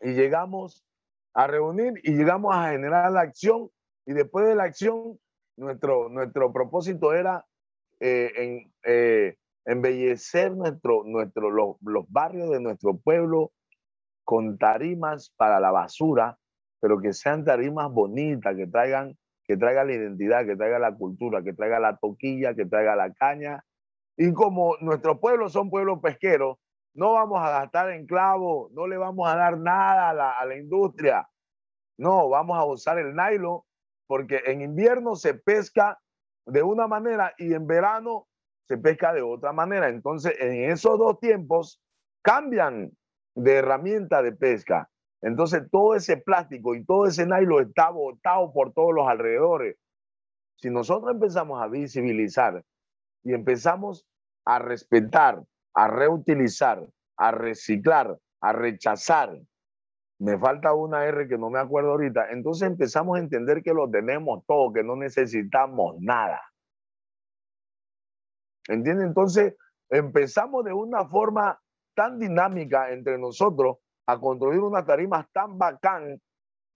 y 0.02 0.14
llegamos 0.14 0.86
a 1.34 1.48
reunir 1.48 1.94
y 2.04 2.14
llegamos 2.14 2.56
a 2.56 2.72
generar 2.72 3.12
la 3.12 3.22
acción 3.22 3.70
y 4.06 4.14
después 4.14 4.48
de 4.48 4.56
la 4.56 4.64
acción 4.64 5.20
nuestro, 5.58 6.10
nuestro 6.10 6.54
propósito 6.54 7.14
era 7.14 7.46
eh, 8.00 8.32
en, 8.36 8.74
eh, 8.84 9.38
embellecer 9.66 10.56
nuestro, 10.56 11.04
nuestro, 11.04 11.52
los, 11.52 11.76
barrios 12.10 12.50
de 12.50 12.62
nuestro 12.62 12.98
pueblo 12.98 13.52
con 14.24 14.58
tarimas 14.58 15.34
para 15.36 15.60
la 15.60 15.72
basura, 15.72 16.38
pero 16.80 17.00
que 17.00 17.14
sean 17.14 17.44
tarimas 17.44 17.92
bonitas, 17.92 18.56
que 18.56 18.68
traigan, 18.68 19.18
que 19.44 19.58
traigan 19.58 19.88
la 19.88 19.94
identidad, 19.94 20.46
que 20.46 20.56
traigan 20.56 20.82
la 20.82 20.96
cultura, 20.96 21.44
que 21.44 21.54
traiga 21.54 21.80
la 21.80 21.98
toquilla, 21.98 22.56
que 22.56 22.66
traiga 22.66 22.96
la 22.96 23.12
caña. 23.14 23.64
Y 24.16 24.32
como 24.34 24.78
nuestros 24.80 25.20
pueblos 25.20 25.52
son 25.52 25.70
pueblos 25.70 26.00
pesqueros, 26.02 26.58
no 26.98 27.14
vamos 27.14 27.40
a 27.40 27.52
gastar 27.52 27.92
en 27.92 28.08
clavo, 28.08 28.70
no 28.74 28.88
le 28.88 28.98
vamos 28.98 29.30
a 29.30 29.36
dar 29.36 29.60
nada 29.60 30.10
a 30.10 30.14
la, 30.16 30.32
a 30.32 30.46
la 30.48 30.58
industria. 30.58 31.30
No, 32.00 32.28
vamos 32.28 32.58
a 32.58 32.66
usar 32.66 32.98
el 32.98 33.16
nylon 33.16 33.62
porque 34.08 34.42
en 34.48 34.62
invierno 34.62 35.16
se 35.16 35.36
pesca 35.36 36.00
de 36.48 36.64
una 36.64 36.88
manera 36.88 37.36
y 37.38 37.54
en 37.54 37.68
verano 37.68 38.28
se 38.68 38.80
pesca 38.80 39.14
de 39.14 39.22
otra 39.22 39.54
manera. 39.54 39.90
Entonces, 39.90 40.34
en 40.40 40.72
esos 40.72 40.98
dos 40.98 41.20
tiempos 41.20 41.80
cambian 42.24 42.92
de 43.36 43.54
herramienta 43.54 44.24
de 44.24 44.32
pesca. 44.32 44.90
Entonces, 45.22 45.70
todo 45.72 45.94
ese 45.94 46.18
plástico 46.18 46.74
y 46.74 46.84
todo 46.84 47.06
ese 47.06 47.28
nylon 47.28 47.68
está 47.68 47.92
botado 47.92 48.52
por 48.52 48.74
todos 48.74 48.96
los 48.96 49.08
alrededores. 49.08 49.78
Si 50.56 50.72
nosotros 50.72 51.12
empezamos 51.12 51.62
a 51.62 51.68
visibilizar 51.68 52.64
y 53.24 53.34
empezamos 53.34 54.08
a 54.46 54.58
respetar 54.58 55.44
a 55.78 55.88
reutilizar, 55.88 56.84
a 57.18 57.32
reciclar, 57.32 58.18
a 58.42 58.52
rechazar. 58.52 59.40
Me 60.20 60.36
falta 60.40 60.74
una 60.74 61.06
R 61.06 61.28
que 61.28 61.38
no 61.38 61.52
me 61.52 61.60
acuerdo 61.60 61.92
ahorita. 61.92 62.32
Entonces 62.32 62.68
empezamos 62.68 63.18
a 63.18 63.20
entender 63.20 63.62
que 63.62 63.76
lo 63.76 63.88
tenemos 63.88 64.44
todo, 64.48 64.74
que 64.74 64.84
no 64.84 64.96
necesitamos 64.96 65.98
nada. 66.00 66.42
¿Entiende? 68.68 69.06
Entonces 69.06 69.56
empezamos 69.88 70.66
de 70.66 70.74
una 70.74 71.06
forma 71.06 71.60
tan 71.96 72.18
dinámica 72.18 72.90
entre 72.90 73.20
nosotros 73.20 73.78
a 74.08 74.20
construir 74.20 74.60
unas 74.60 74.84
tarimas 74.84 75.28
tan 75.32 75.60
bacán. 75.60 76.20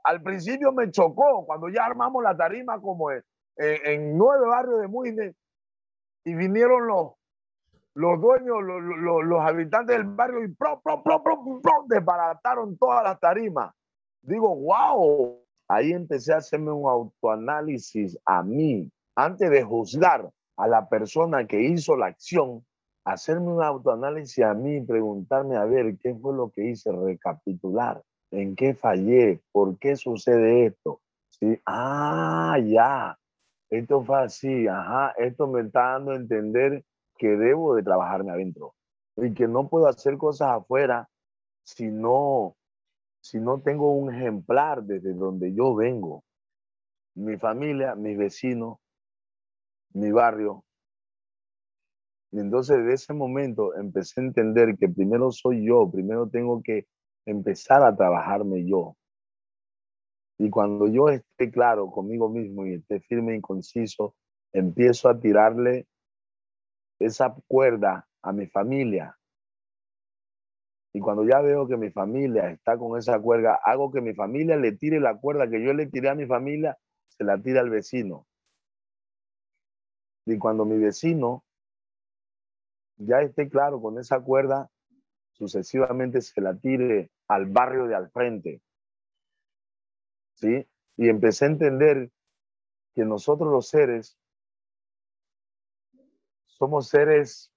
Al 0.04 0.22
principio 0.22 0.72
me 0.74 0.92
chocó 0.92 1.44
cuando 1.48 1.70
ya 1.70 1.86
armamos 1.86 2.22
la 2.22 2.38
tarima 2.38 2.80
como 2.80 3.10
en, 3.10 3.24
en 3.58 4.16
nueve 4.16 4.48
barrios 4.48 4.80
de 4.80 4.88
Muine 4.88 5.36
y 6.24 6.36
vinieron 6.36 6.86
los, 6.86 7.14
los 7.94 8.22
dueños, 8.22 8.58
los, 8.64 9.42
habitantes 9.42 9.98
del 9.98 10.08
barrio 10.08 10.44
y 10.44 10.50
pro, 10.50 10.82
pro, 10.82 11.04
pro, 11.04 11.24
pro, 11.24 11.86
desbarataron 11.88 12.78
todas 12.78 13.04
las 13.04 13.20
tarimas. 13.20 13.74
Digo, 14.22 14.56
wow. 14.56 15.38
Ahí 15.68 15.94
empecé 15.94 16.34
a 16.34 16.38
hacerme 16.38 16.72
un 16.72 16.90
autoanálisis 16.90 18.18
a 18.26 18.44
mí, 18.44 18.92
antes 19.16 19.50
de 19.50 19.64
juzgar 19.64 20.30
a 20.58 20.68
la 20.68 20.90
persona 20.90 21.48
que 21.48 21.62
hizo 21.62 21.96
la 21.96 22.08
acción, 22.08 22.66
hacerme 23.06 23.48
un 23.54 23.64
autoanálisis 23.64 24.44
a 24.44 24.54
mí 24.54 24.78
y 24.78 24.82
preguntarme 24.82 25.56
a 25.56 25.64
ver 25.64 25.98
qué 25.98 26.14
fue 26.14 26.36
lo 26.36 26.50
que 26.50 26.72
hice, 26.72 26.92
recapitular, 26.92 28.02
en 28.32 28.56
qué 28.56 28.74
fallé, 28.74 29.42
por 29.54 29.78
qué 29.80 29.96
sucede 29.96 30.66
esto. 30.66 31.00
¿Sí? 31.30 31.58
Ah, 31.66 32.58
ya, 32.64 33.18
esto 33.70 34.04
fue 34.04 34.24
así, 34.24 34.68
ajá, 34.68 35.14
esto 35.18 35.48
me 35.48 35.62
está 35.62 35.94
dando 35.94 36.12
a 36.12 36.16
entender 36.16 36.84
que 37.22 37.38
debo 37.38 37.76
de 37.76 37.84
trabajarme 37.84 38.32
adentro 38.32 38.74
y 39.16 39.32
que 39.36 39.48
no 39.48 39.70
puedo 39.70 39.86
hacer 39.86 40.18
cosas 40.18 40.54
afuera 40.54 41.08
si 41.64 41.86
no, 41.86 42.56
si 43.22 43.40
no 43.40 43.62
tengo 43.62 43.94
un 43.94 44.12
ejemplar 44.12 44.82
desde 44.82 45.14
donde 45.14 45.54
yo 45.54 45.76
vengo. 45.76 46.24
Mi 47.14 47.38
familia, 47.38 47.94
mis 47.94 48.18
vecinos, 48.18 48.80
mi 49.94 50.12
barrio. 50.12 50.66
Y 52.32 52.39
entonces 52.39 52.84
de 52.84 52.93
ese 52.93 53.14
momento 53.14 53.76
empecé 53.76 54.20
a 54.20 54.24
entender 54.24 54.76
que 54.80 54.89
primero 54.89 55.32
soy 55.32 55.64
yo, 55.64 55.91
primero 55.91 56.28
tengo 56.28 56.64
que 56.64 56.88
empezar 57.28 57.84
a 57.84 57.95
trabajarme 57.95 58.66
yo. 58.68 58.95
Y 60.39 60.50
cuando 60.50 60.88
yo 60.88 61.10
esté 61.10 61.52
claro 61.52 61.91
conmigo 61.91 62.30
mismo 62.30 62.66
y 62.66 62.74
esté 62.74 63.00
firme 63.00 63.36
y 63.36 63.41
conciso, 63.41 64.16
empiezo 64.54 65.08
a 65.08 65.20
tirarle 65.20 65.86
esa 67.06 67.36
cuerda 67.47 68.08
a 68.22 68.32
mi 68.32 68.47
familia. 68.47 69.18
Y 70.93 70.99
cuando 70.99 71.24
ya 71.24 71.39
veo 71.41 71.68
que 71.68 71.78
mi 71.78 71.89
familia 71.89 72.49
está 72.49 72.78
con 72.78 72.97
esa 72.97 73.20
cuerda, 73.20 73.60
hago 73.64 73.91
que 73.91 74.02
mi 74.02 74.14
familia 74.14 74.58
le 74.58 74.74
tire 74.74 74.99
la 74.99 75.18
cuerda 75.18 75.49
que 75.49 75.64
yo 75.64 75.74
le 75.74 75.88
tiré 75.88 76.10
a 76.10 76.16
mi 76.16 76.26
familia, 76.26 76.78
se 77.08 77.24
la 77.24 77.41
tira 77.41 77.62
al 77.62 77.70
vecino. 77.70 78.28
Y 80.26 80.38
cuando 80.38 80.66
mi 80.66 80.78
vecino 80.78 81.43
ya 82.97 83.22
esté 83.22 83.49
claro 83.49 83.82
con 83.82 83.97
esa 83.97 84.20
cuerda, 84.20 84.70
sucesivamente 85.32 86.22
se 86.22 86.41
la 86.41 86.56
tire 86.56 87.10
al 87.28 87.45
barrio 87.47 87.88
de 87.88 87.95
al 87.95 88.12
frente. 88.12 88.62
¿Sí? 90.36 90.68
Y 90.97 91.10
empecé 91.10 91.45
a 91.45 91.49
entender 91.49 92.12
que 92.93 93.06
nosotros 93.06 93.49
los 93.52 93.70
seres 93.70 94.18
somos 96.62 96.89
seres 96.89 97.51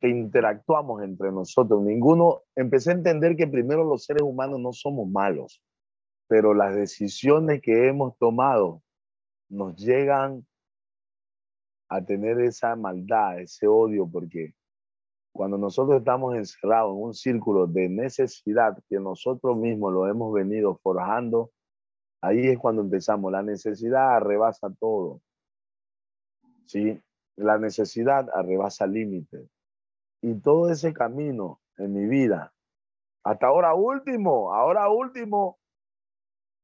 que 0.00 0.08
interactuamos 0.08 1.02
entre 1.02 1.30
nosotros. 1.30 1.82
Ninguno, 1.82 2.44
empecé 2.56 2.92
a 2.92 2.94
entender 2.94 3.36
que 3.36 3.46
primero 3.46 3.84
los 3.84 4.06
seres 4.06 4.22
humanos 4.22 4.58
no 4.58 4.72
somos 4.72 5.06
malos, 5.06 5.62
pero 6.28 6.54
las 6.54 6.74
decisiones 6.74 7.60
que 7.60 7.88
hemos 7.88 8.16
tomado 8.16 8.82
nos 9.50 9.76
llegan 9.76 10.46
a 11.90 12.02
tener 12.02 12.40
esa 12.40 12.74
maldad, 12.74 13.38
ese 13.40 13.66
odio, 13.66 14.08
porque 14.10 14.54
cuando 15.30 15.58
nosotros 15.58 15.98
estamos 15.98 16.34
encerrados 16.34 16.96
en 16.96 17.02
un 17.02 17.12
círculo 17.12 17.66
de 17.66 17.86
necesidad 17.90 18.78
que 18.88 18.98
nosotros 18.98 19.58
mismos 19.58 19.92
lo 19.92 20.08
hemos 20.08 20.32
venido 20.32 20.80
forjando, 20.82 21.50
ahí 22.22 22.46
es 22.46 22.58
cuando 22.58 22.80
empezamos. 22.80 23.30
La 23.30 23.42
necesidad 23.42 24.16
arrebasa 24.16 24.72
todo. 24.80 25.20
¿Sí? 26.64 26.98
La 27.36 27.58
necesidad 27.58 28.28
arrebasa 28.34 28.86
límites. 28.86 29.48
Y 30.20 30.40
todo 30.40 30.70
ese 30.70 30.92
camino 30.92 31.60
en 31.78 31.92
mi 31.92 32.06
vida, 32.06 32.52
hasta 33.24 33.46
ahora 33.46 33.74
último, 33.74 34.54
ahora 34.54 34.88
último, 34.88 35.58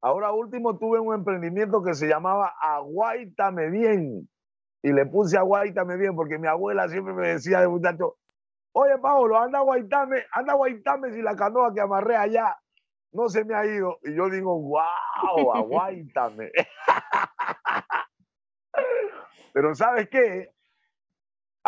ahora 0.01 0.31
último 0.31 0.77
tuve 0.77 0.99
un 0.99 1.13
emprendimiento 1.13 1.83
que 1.83 1.93
se 1.93 2.07
llamaba 2.07 2.53
Aguaitame 2.61 3.69
Bien 3.69 4.29
y 4.81 4.93
le 4.93 5.05
puse 5.05 5.37
a 5.37 5.41
guaitame 5.41 5.97
bien 5.97 6.15
porque 6.15 6.37
mi 6.37 6.47
abuela 6.47 6.87
siempre 6.87 7.13
me 7.13 7.27
decía 7.27 7.59
de 7.59 7.67
muchacho, 7.67 8.15
oye 8.71 8.97
Pablo, 8.97 9.37
anda 9.37 9.59
guaitame, 9.59 10.23
anda 10.31 10.53
guaitame 10.53 11.11
si 11.11 11.21
la 11.21 11.35
canoa 11.35 11.73
que 11.73 11.81
amarré 11.81 12.15
allá 12.15 12.57
no 13.11 13.27
se 13.27 13.43
me 13.43 13.55
ha 13.55 13.65
ido. 13.65 13.99
Y 14.03 14.15
yo 14.15 14.29
digo, 14.29 14.59
wow, 14.59 15.51
aguáitame. 15.55 16.51
Pero 19.53 19.75
¿sabes 19.75 20.09
qué? 20.09 20.53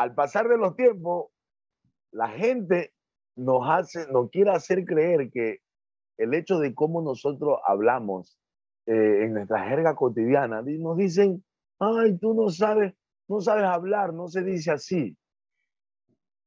Al 0.01 0.15
pasar 0.15 0.47
de 0.47 0.57
los 0.57 0.75
tiempos, 0.75 1.27
la 2.11 2.27
gente 2.29 2.91
nos 3.35 3.61
hace, 3.69 4.11
nos 4.11 4.31
quiere 4.31 4.49
hacer 4.49 4.83
creer 4.83 5.29
que 5.29 5.59
el 6.17 6.33
hecho 6.33 6.57
de 6.57 6.73
cómo 6.73 7.03
nosotros 7.03 7.59
hablamos 7.63 8.39
eh, 8.87 9.25
en 9.25 9.35
nuestra 9.35 9.63
jerga 9.69 9.93
cotidiana, 9.93 10.63
nos 10.63 10.97
dicen, 10.97 11.45
ay, 11.77 12.17
tú 12.17 12.33
no 12.33 12.49
sabes, 12.49 12.95
no 13.27 13.41
sabes 13.41 13.65
hablar, 13.65 14.11
no 14.11 14.27
se 14.27 14.41
dice 14.41 14.71
así. 14.71 15.15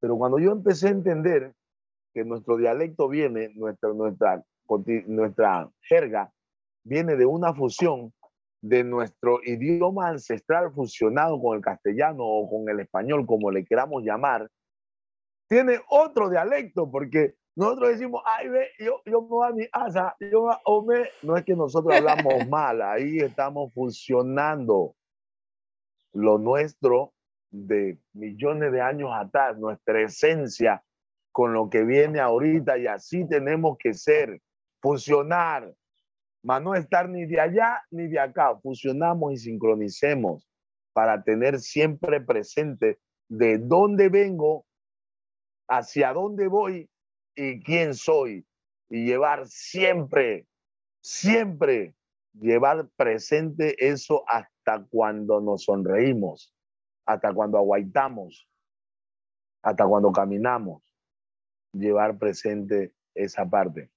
Pero 0.00 0.16
cuando 0.16 0.40
yo 0.40 0.50
empecé 0.50 0.88
a 0.88 0.90
entender 0.90 1.54
que 2.12 2.24
nuestro 2.24 2.56
dialecto 2.56 3.08
viene, 3.08 3.52
nuestra, 3.54 3.92
nuestra, 3.92 4.44
nuestra 5.06 5.70
jerga 5.82 6.32
viene 6.82 7.14
de 7.14 7.24
una 7.24 7.54
fusión 7.54 8.12
de 8.64 8.82
nuestro 8.82 9.40
idioma 9.44 10.08
ancestral 10.08 10.72
fusionado 10.72 11.38
con 11.38 11.54
el 11.54 11.62
castellano 11.62 12.24
o 12.24 12.48
con 12.48 12.66
el 12.70 12.80
español, 12.80 13.26
como 13.26 13.50
le 13.50 13.62
queramos 13.62 14.02
llamar, 14.02 14.50
tiene 15.46 15.80
otro 15.90 16.30
dialecto, 16.30 16.90
porque 16.90 17.34
nosotros 17.54 17.90
decimos, 17.90 18.22
ay, 18.24 18.48
ve, 18.48 18.68
yo, 18.78 19.02
yo 19.04 19.20
me 19.20 19.28
voy 19.28 19.48
a 19.48 19.52
mi 19.52 19.68
casa, 19.68 20.16
yo 20.18 20.48
me, 20.86 21.10
no 21.22 21.36
es 21.36 21.44
que 21.44 21.54
nosotros 21.54 21.94
hablamos 21.94 22.48
mal, 22.48 22.80
ahí 22.80 23.18
estamos 23.18 23.70
fusionando 23.74 24.94
lo 26.14 26.38
nuestro 26.38 27.12
de 27.50 27.98
millones 28.14 28.72
de 28.72 28.80
años 28.80 29.10
atrás, 29.12 29.58
nuestra 29.58 30.00
esencia 30.00 30.82
con 31.32 31.52
lo 31.52 31.68
que 31.68 31.84
viene 31.84 32.18
ahorita 32.18 32.78
y 32.78 32.86
así 32.86 33.28
tenemos 33.28 33.76
que 33.78 33.92
ser, 33.92 34.40
funcionar, 34.80 35.70
mas 36.44 36.62
no 36.62 36.74
estar 36.74 37.08
ni 37.08 37.24
de 37.24 37.40
allá 37.40 37.82
ni 37.90 38.06
de 38.06 38.20
acá, 38.20 38.54
fusionamos 38.60 39.32
y 39.32 39.38
sincronicemos 39.38 40.46
para 40.92 41.24
tener 41.24 41.58
siempre 41.58 42.20
presente 42.20 43.00
de 43.28 43.56
dónde 43.58 44.10
vengo, 44.10 44.66
hacia 45.68 46.12
dónde 46.12 46.46
voy 46.46 46.90
y 47.34 47.60
quién 47.62 47.94
soy. 47.94 48.46
Y 48.90 49.06
llevar 49.06 49.46
siempre, 49.48 50.46
siempre 51.00 51.94
llevar 52.34 52.90
presente 52.94 53.74
eso 53.78 54.22
hasta 54.28 54.84
cuando 54.90 55.40
nos 55.40 55.64
sonreímos, 55.64 56.54
hasta 57.06 57.32
cuando 57.32 57.56
aguaitamos, 57.56 58.46
hasta 59.62 59.86
cuando 59.86 60.12
caminamos, 60.12 60.82
llevar 61.72 62.18
presente 62.18 62.92
esa 63.14 63.48
parte. 63.48 63.93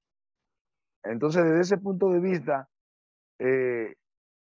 Entonces, 1.09 1.43
desde 1.43 1.61
ese 1.61 1.77
punto 1.77 2.09
de 2.09 2.19
vista, 2.19 2.67
eh, 3.39 3.95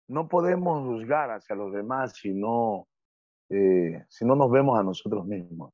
no 0.07 0.27
podemos 0.27 0.85
juzgar 0.85 1.31
hacia 1.31 1.55
los 1.55 1.71
demás 1.71 2.13
si 2.15 2.33
no, 2.33 2.87
eh, 3.49 4.03
si 4.09 4.25
no 4.25 4.35
nos 4.35 4.51
vemos 4.51 4.79
a 4.79 4.83
nosotros 4.83 5.25
mismos. 5.25 5.73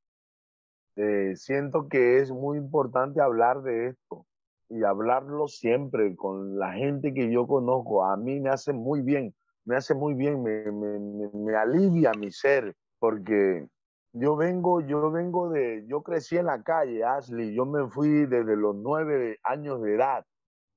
Eh, 0.95 1.33
siento 1.35 1.87
que 1.87 2.19
es 2.19 2.31
muy 2.31 2.57
importante 2.57 3.21
hablar 3.21 3.61
de 3.61 3.87
esto 3.87 4.25
y 4.69 4.83
hablarlo 4.83 5.47
siempre 5.47 6.15
con 6.15 6.57
la 6.57 6.73
gente 6.73 7.13
que 7.13 7.31
yo 7.31 7.47
conozco. 7.47 8.03
A 8.05 8.17
mí 8.17 8.39
me 8.39 8.49
hace 8.49 8.73
muy 8.73 9.01
bien, 9.01 9.33
me 9.65 9.75
hace 9.75 9.93
muy 9.93 10.13
bien, 10.13 10.41
me, 10.41 10.71
me, 10.71 11.29
me 11.33 11.55
alivia 11.55 12.11
mi 12.13 12.31
ser, 12.31 12.75
porque 12.99 13.67
yo 14.13 14.35
vengo, 14.35 14.81
yo 14.81 15.11
vengo 15.11 15.49
de, 15.49 15.85
yo 15.87 16.01
crecí 16.01 16.37
en 16.37 16.47
la 16.47 16.63
calle, 16.63 17.03
Ashley, 17.03 17.53
yo 17.53 17.65
me 17.65 17.87
fui 17.89 18.25
desde 18.25 18.55
los 18.55 18.75
nueve 18.75 19.37
años 19.43 19.81
de 19.81 19.95
edad, 19.95 20.25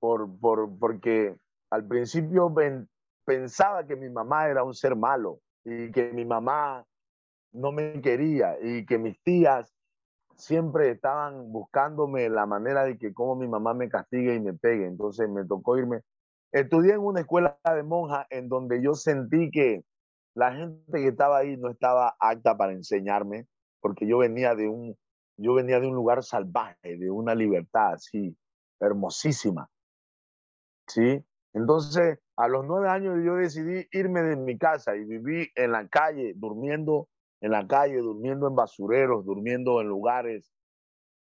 por, 0.00 0.38
por, 0.40 0.78
porque 0.78 1.36
al 1.70 1.86
principio 1.86 2.52
pensaba 3.24 3.86
que 3.86 3.96
mi 3.96 4.10
mamá 4.10 4.48
era 4.48 4.64
un 4.64 4.74
ser 4.74 4.96
malo 4.96 5.40
y 5.64 5.92
que 5.92 6.12
mi 6.12 6.24
mamá 6.24 6.84
no 7.52 7.72
me 7.72 8.00
quería 8.00 8.56
y 8.60 8.84
que 8.86 8.98
mis 8.98 9.22
tías 9.22 9.72
siempre 10.36 10.90
estaban 10.90 11.52
buscándome 11.52 12.28
la 12.28 12.46
manera 12.46 12.84
de 12.84 12.96
que 12.96 13.12
como 13.12 13.36
mi 13.36 13.46
mamá 13.46 13.74
me 13.74 13.88
castigue 13.88 14.34
y 14.34 14.40
me 14.40 14.54
pegue. 14.54 14.86
Entonces 14.86 15.28
me 15.28 15.44
tocó 15.44 15.76
irme. 15.76 16.00
Estudié 16.52 16.94
en 16.94 17.00
una 17.00 17.20
escuela 17.20 17.58
de 17.64 17.82
monjas 17.82 18.26
en 18.30 18.48
donde 18.48 18.82
yo 18.82 18.94
sentí 18.94 19.50
que 19.50 19.84
la 20.34 20.52
gente 20.54 20.82
que 20.92 21.08
estaba 21.08 21.38
ahí 21.38 21.56
no 21.56 21.70
estaba 21.70 22.16
apta 22.18 22.56
para 22.56 22.72
enseñarme, 22.72 23.46
porque 23.80 24.06
yo 24.06 24.18
venía 24.18 24.54
de 24.54 24.68
un, 24.68 24.96
yo 25.36 25.54
venía 25.54 25.80
de 25.80 25.86
un 25.86 25.94
lugar 25.94 26.22
salvaje, 26.22 26.96
de 26.96 27.10
una 27.10 27.34
libertad 27.34 27.94
así, 27.94 28.36
hermosísima. 28.80 29.68
¿Sí? 30.90 31.24
Entonces, 31.52 32.18
a 32.36 32.48
los 32.48 32.66
nueve 32.66 32.88
años 32.88 33.18
yo 33.24 33.36
decidí 33.36 33.86
irme 33.92 34.22
de 34.22 34.34
mi 34.34 34.58
casa 34.58 34.96
y 34.96 35.04
viví 35.04 35.48
en 35.54 35.70
la 35.70 35.86
calle, 35.88 36.32
durmiendo 36.34 37.08
en 37.40 37.52
la 37.52 37.66
calle, 37.66 37.98
durmiendo 37.98 38.48
en 38.48 38.56
basureros, 38.56 39.24
durmiendo 39.24 39.80
en 39.80 39.86
lugares, 39.86 40.52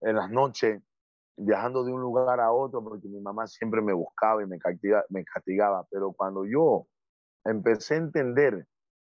en 0.02 0.16
las 0.16 0.30
noches, 0.32 0.82
viajando 1.36 1.84
de 1.84 1.92
un 1.92 2.00
lugar 2.00 2.40
a 2.40 2.54
otro, 2.54 2.82
porque 2.82 3.10
mi 3.10 3.20
mamá 3.20 3.48
siempre 3.48 3.82
me 3.82 3.92
buscaba 3.92 4.42
y 4.42 4.48
me 4.48 4.60
castigaba, 4.60 5.04
me 5.10 5.26
castigaba. 5.26 5.86
Pero 5.92 6.14
cuando 6.14 6.46
yo 6.46 6.88
empecé 7.44 7.96
a 7.96 7.98
entender 7.98 8.66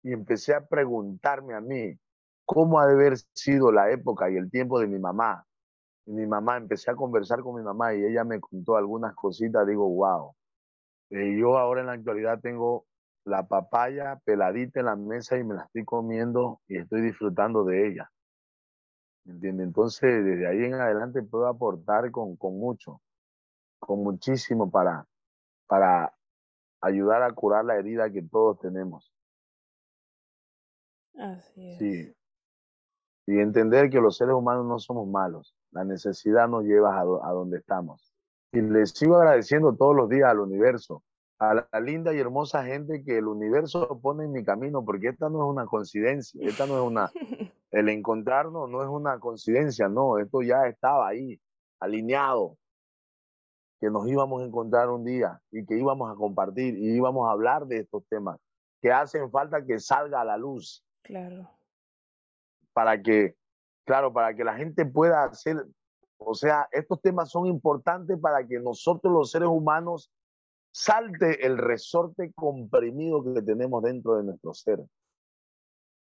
y 0.04 0.12
empecé 0.12 0.54
a 0.54 0.64
preguntarme 0.64 1.54
a 1.54 1.60
mí 1.60 1.98
cómo 2.44 2.78
ha 2.78 2.86
de 2.86 2.94
haber 2.94 3.16
sido 3.34 3.72
la 3.72 3.90
época 3.90 4.30
y 4.30 4.36
el 4.36 4.48
tiempo 4.50 4.78
de 4.78 4.86
mi 4.86 5.00
mamá, 5.00 5.44
y 6.06 6.12
mi 6.12 6.26
mamá, 6.26 6.56
empecé 6.56 6.90
a 6.90 6.94
conversar 6.94 7.40
con 7.42 7.56
mi 7.56 7.62
mamá 7.62 7.94
y 7.94 8.04
ella 8.04 8.24
me 8.24 8.40
contó 8.40 8.76
algunas 8.76 9.14
cositas, 9.14 9.66
digo, 9.66 9.88
wow. 9.88 10.34
Y 11.10 11.16
eh, 11.16 11.38
yo 11.38 11.58
ahora 11.58 11.80
en 11.80 11.88
la 11.88 11.92
actualidad 11.94 12.40
tengo 12.40 12.86
la 13.24 13.46
papaya 13.46 14.20
peladita 14.24 14.80
en 14.80 14.86
la 14.86 14.96
mesa 14.96 15.36
y 15.36 15.42
me 15.42 15.54
la 15.54 15.64
estoy 15.64 15.84
comiendo 15.84 16.60
y 16.68 16.78
estoy 16.78 17.00
disfrutando 17.02 17.64
de 17.64 17.88
ella. 17.88 18.10
¿Entiende? 19.24 19.64
Entonces, 19.64 20.24
desde 20.24 20.46
ahí 20.46 20.64
en 20.64 20.74
adelante 20.74 21.22
puedo 21.24 21.48
aportar 21.48 22.12
con, 22.12 22.36
con 22.36 22.56
mucho, 22.56 23.02
con 23.80 24.04
muchísimo 24.04 24.70
para, 24.70 25.08
para 25.66 26.14
ayudar 26.80 27.24
a 27.24 27.32
curar 27.32 27.64
la 27.64 27.76
herida 27.76 28.10
que 28.12 28.22
todos 28.22 28.60
tenemos. 28.60 29.12
Así 31.18 31.72
es. 31.72 31.78
Sí. 31.78 32.16
Y 33.26 33.40
entender 33.40 33.90
que 33.90 34.00
los 34.00 34.16
seres 34.16 34.34
humanos 34.34 34.66
no 34.66 34.78
somos 34.78 35.08
malos. 35.08 35.56
La 35.76 35.84
necesidad 35.84 36.48
nos 36.48 36.64
lleva 36.64 36.96
a, 36.96 37.02
a 37.02 37.32
donde 37.32 37.58
estamos. 37.58 38.14
Y 38.52 38.62
les 38.62 38.90
sigo 38.90 39.16
agradeciendo 39.16 39.76
todos 39.76 39.94
los 39.94 40.08
días 40.08 40.30
al 40.30 40.40
universo, 40.40 41.02
a 41.38 41.66
la 41.70 41.80
linda 41.80 42.14
y 42.14 42.18
hermosa 42.18 42.64
gente 42.64 43.04
que 43.04 43.18
el 43.18 43.26
universo 43.26 44.00
pone 44.00 44.24
en 44.24 44.32
mi 44.32 44.42
camino, 44.42 44.84
porque 44.84 45.08
esta 45.08 45.28
no 45.28 45.44
es 45.44 45.50
una 45.50 45.66
coincidencia, 45.66 46.40
esta 46.42 46.66
no 46.66 46.78
es 46.78 46.82
una, 46.82 47.10
el 47.70 47.88
encontrarnos 47.90 48.70
no 48.70 48.82
es 48.82 48.88
una 48.88 49.20
coincidencia, 49.20 49.88
no, 49.88 50.18
esto 50.18 50.40
ya 50.40 50.66
estaba 50.66 51.08
ahí, 51.08 51.38
alineado, 51.78 52.56
que 53.78 53.90
nos 53.90 54.08
íbamos 54.08 54.42
a 54.42 54.46
encontrar 54.46 54.88
un 54.88 55.04
día 55.04 55.42
y 55.50 55.66
que 55.66 55.76
íbamos 55.76 56.10
a 56.10 56.14
compartir 56.14 56.78
y 56.78 56.96
íbamos 56.96 57.28
a 57.28 57.32
hablar 57.32 57.66
de 57.66 57.80
estos 57.80 58.02
temas 58.08 58.40
que 58.80 58.90
hacen 58.90 59.30
falta 59.30 59.66
que 59.66 59.78
salga 59.78 60.22
a 60.22 60.24
la 60.24 60.38
luz. 60.38 60.82
Claro. 61.02 61.50
Para 62.72 63.02
que, 63.02 63.36
claro, 63.86 64.12
para 64.12 64.34
que 64.34 64.44
la 64.44 64.56
gente 64.56 64.84
pueda 64.84 65.24
hacer, 65.24 65.64
o 66.18 66.34
sea, 66.34 66.68
estos 66.72 67.00
temas 67.00 67.30
son 67.30 67.46
importantes 67.46 68.18
para 68.20 68.46
que 68.46 68.58
nosotros 68.58 69.12
los 69.12 69.30
seres 69.30 69.48
humanos 69.48 70.10
salte 70.72 71.46
el 71.46 71.56
resorte 71.56 72.32
comprimido 72.34 73.24
que 73.24 73.40
tenemos 73.40 73.82
dentro 73.82 74.16
de 74.16 74.24
nuestro 74.24 74.52
ser. 74.52 74.80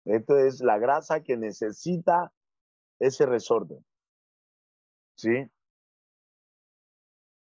Esto 0.05 0.38
es 0.38 0.59
la 0.61 0.78
grasa 0.80 1.21
que 1.21 1.38
necesita 1.38 2.34
ese 2.99 3.25
resorte. 3.25 3.78
¿Sí? 5.15 5.49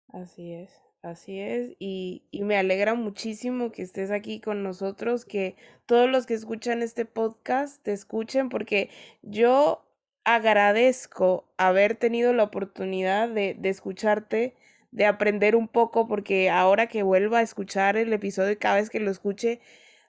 Así 0.10 0.54
es, 0.54 0.72
así 1.02 1.40
es. 1.40 1.76
Y, 1.80 2.24
y 2.32 2.44
me 2.44 2.58
alegra 2.58 2.94
muchísimo 2.96 3.72
que 3.72 3.84
estés 3.84 4.10
aquí 4.10 4.40
con 4.40 4.64
nosotros, 4.64 5.26
que 5.26 5.56
todos 5.86 6.10
los 6.10 6.26
que 6.26 6.34
escuchan 6.34 6.82
este 6.82 7.06
podcast 7.06 7.84
te 7.84 7.94
escuchen, 7.94 8.50
porque 8.50 8.90
yo 9.22 9.87
agradezco 10.28 11.48
haber 11.56 11.96
tenido 11.96 12.34
la 12.34 12.44
oportunidad 12.44 13.30
de, 13.30 13.56
de 13.58 13.70
escucharte, 13.70 14.56
de 14.92 15.06
aprender 15.06 15.56
un 15.56 15.70
poco, 15.70 16.10
porque 16.10 16.50
ahora 16.50 16.88
que 16.88 17.02
vuelva 17.02 17.40
a 17.40 17.44
escuchar 17.44 17.96
el 17.96 18.12
episodio 18.12 18.60
cada 18.60 18.76
vez 18.76 18.90
que 18.90 19.00
lo 19.00 19.10
escuche, 19.10 19.62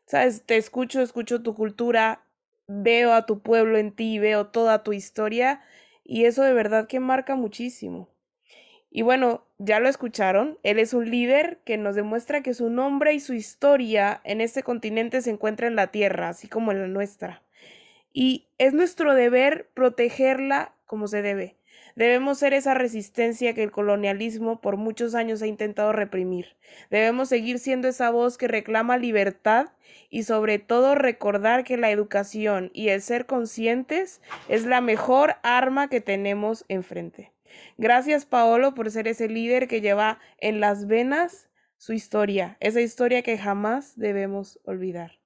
sabes, 0.07 0.43
te 0.43 0.57
escucho, 0.57 1.03
escucho 1.03 1.41
tu 1.45 1.55
cultura, 1.55 2.25
veo 2.67 3.13
a 3.13 3.27
tu 3.27 3.43
pueblo 3.43 3.79
en 3.79 3.93
ti, 3.93 4.19
veo 4.19 4.49
toda 4.49 4.83
tu 4.83 4.93
historia 4.93 5.63
y 6.03 6.25
eso 6.25 6.43
de 6.43 6.53
verdad 6.53 6.89
que 6.89 6.99
marca 6.99 7.37
muchísimo. 7.37 8.09
Y 8.91 9.03
bueno, 9.03 9.45
ya 9.59 9.79
lo 9.79 9.89
escucharon, 9.89 10.59
él 10.65 10.81
es 10.81 10.95
un 10.95 11.09
líder 11.09 11.61
que 11.65 11.77
nos 11.77 11.95
demuestra 11.95 12.43
que 12.43 12.55
su 12.55 12.71
nombre 12.71 13.15
y 13.15 13.21
su 13.21 13.35
historia 13.35 14.21
en 14.25 14.41
este 14.41 14.65
continente 14.65 15.23
se 15.23 15.31
encuentra 15.31 15.69
en 15.69 15.77
la 15.77 15.93
tierra, 15.93 16.31
así 16.31 16.49
como 16.49 16.73
en 16.73 16.81
la 16.81 16.89
nuestra. 16.89 17.45
Y 18.21 18.49
es 18.59 18.75
nuestro 18.75 19.15
deber 19.15 19.71
protegerla 19.75 20.75
como 20.87 21.07
se 21.07 21.23
debe. 21.23 21.55
Debemos 21.95 22.41
ser 22.41 22.53
esa 22.53 22.75
resistencia 22.75 23.55
que 23.55 23.63
el 23.63 23.71
colonialismo 23.71 24.61
por 24.61 24.77
muchos 24.77 25.15
años 25.15 25.41
ha 25.41 25.47
intentado 25.47 25.93
reprimir. 25.93 26.57
Debemos 26.91 27.29
seguir 27.29 27.61
siendo 27.61 27.87
esa 27.87 28.11
voz 28.11 28.37
que 28.37 28.49
reclama 28.49 28.97
libertad 28.97 29.69
y 30.11 30.25
sobre 30.25 30.59
todo 30.59 30.97
recordar 30.97 31.63
que 31.63 31.77
la 31.77 31.93
educación 31.93 32.73
y 32.75 32.89
el 32.89 33.03
ser 33.03 33.27
conscientes 33.27 34.21
es 34.49 34.67
la 34.67 34.81
mejor 34.81 35.37
arma 35.45 35.89
que 35.89 36.01
tenemos 36.01 36.65
enfrente. 36.67 37.31
Gracias 37.77 38.27
Paolo 38.27 38.75
por 38.75 38.91
ser 38.91 39.07
ese 39.07 39.29
líder 39.29 39.69
que 39.69 39.81
lleva 39.81 40.19
en 40.39 40.59
las 40.59 40.89
venas 40.89 41.51
su 41.77 41.93
historia, 41.93 42.57
esa 42.59 42.81
historia 42.81 43.23
que 43.23 43.39
jamás 43.39 43.97
debemos 43.97 44.59
olvidar. 44.65 45.18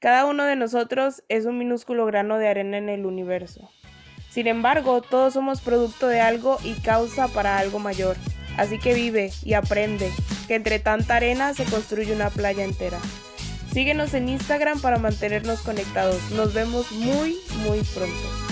Cada 0.00 0.24
uno 0.24 0.44
de 0.44 0.56
nosotros 0.56 1.22
es 1.28 1.44
un 1.44 1.58
minúsculo 1.58 2.06
grano 2.06 2.38
de 2.38 2.48
arena 2.48 2.78
en 2.78 2.88
el 2.88 3.04
universo. 3.04 3.70
Sin 4.30 4.46
embargo, 4.46 5.02
todos 5.02 5.34
somos 5.34 5.60
producto 5.60 6.08
de 6.08 6.22
algo 6.22 6.56
y 6.64 6.72
causa 6.80 7.28
para 7.28 7.58
algo 7.58 7.78
mayor. 7.78 8.16
Así 8.56 8.78
que 8.78 8.94
vive 8.94 9.30
y 9.44 9.52
aprende, 9.52 10.10
que 10.48 10.54
entre 10.54 10.78
tanta 10.78 11.16
arena 11.16 11.52
se 11.52 11.64
construye 11.64 12.14
una 12.14 12.30
playa 12.30 12.64
entera. 12.64 12.98
Síguenos 13.74 14.14
en 14.14 14.30
Instagram 14.30 14.80
para 14.80 14.98
mantenernos 14.98 15.60
conectados. 15.60 16.30
Nos 16.30 16.54
vemos 16.54 16.90
muy, 16.92 17.36
muy 17.62 17.82
pronto. 17.94 18.49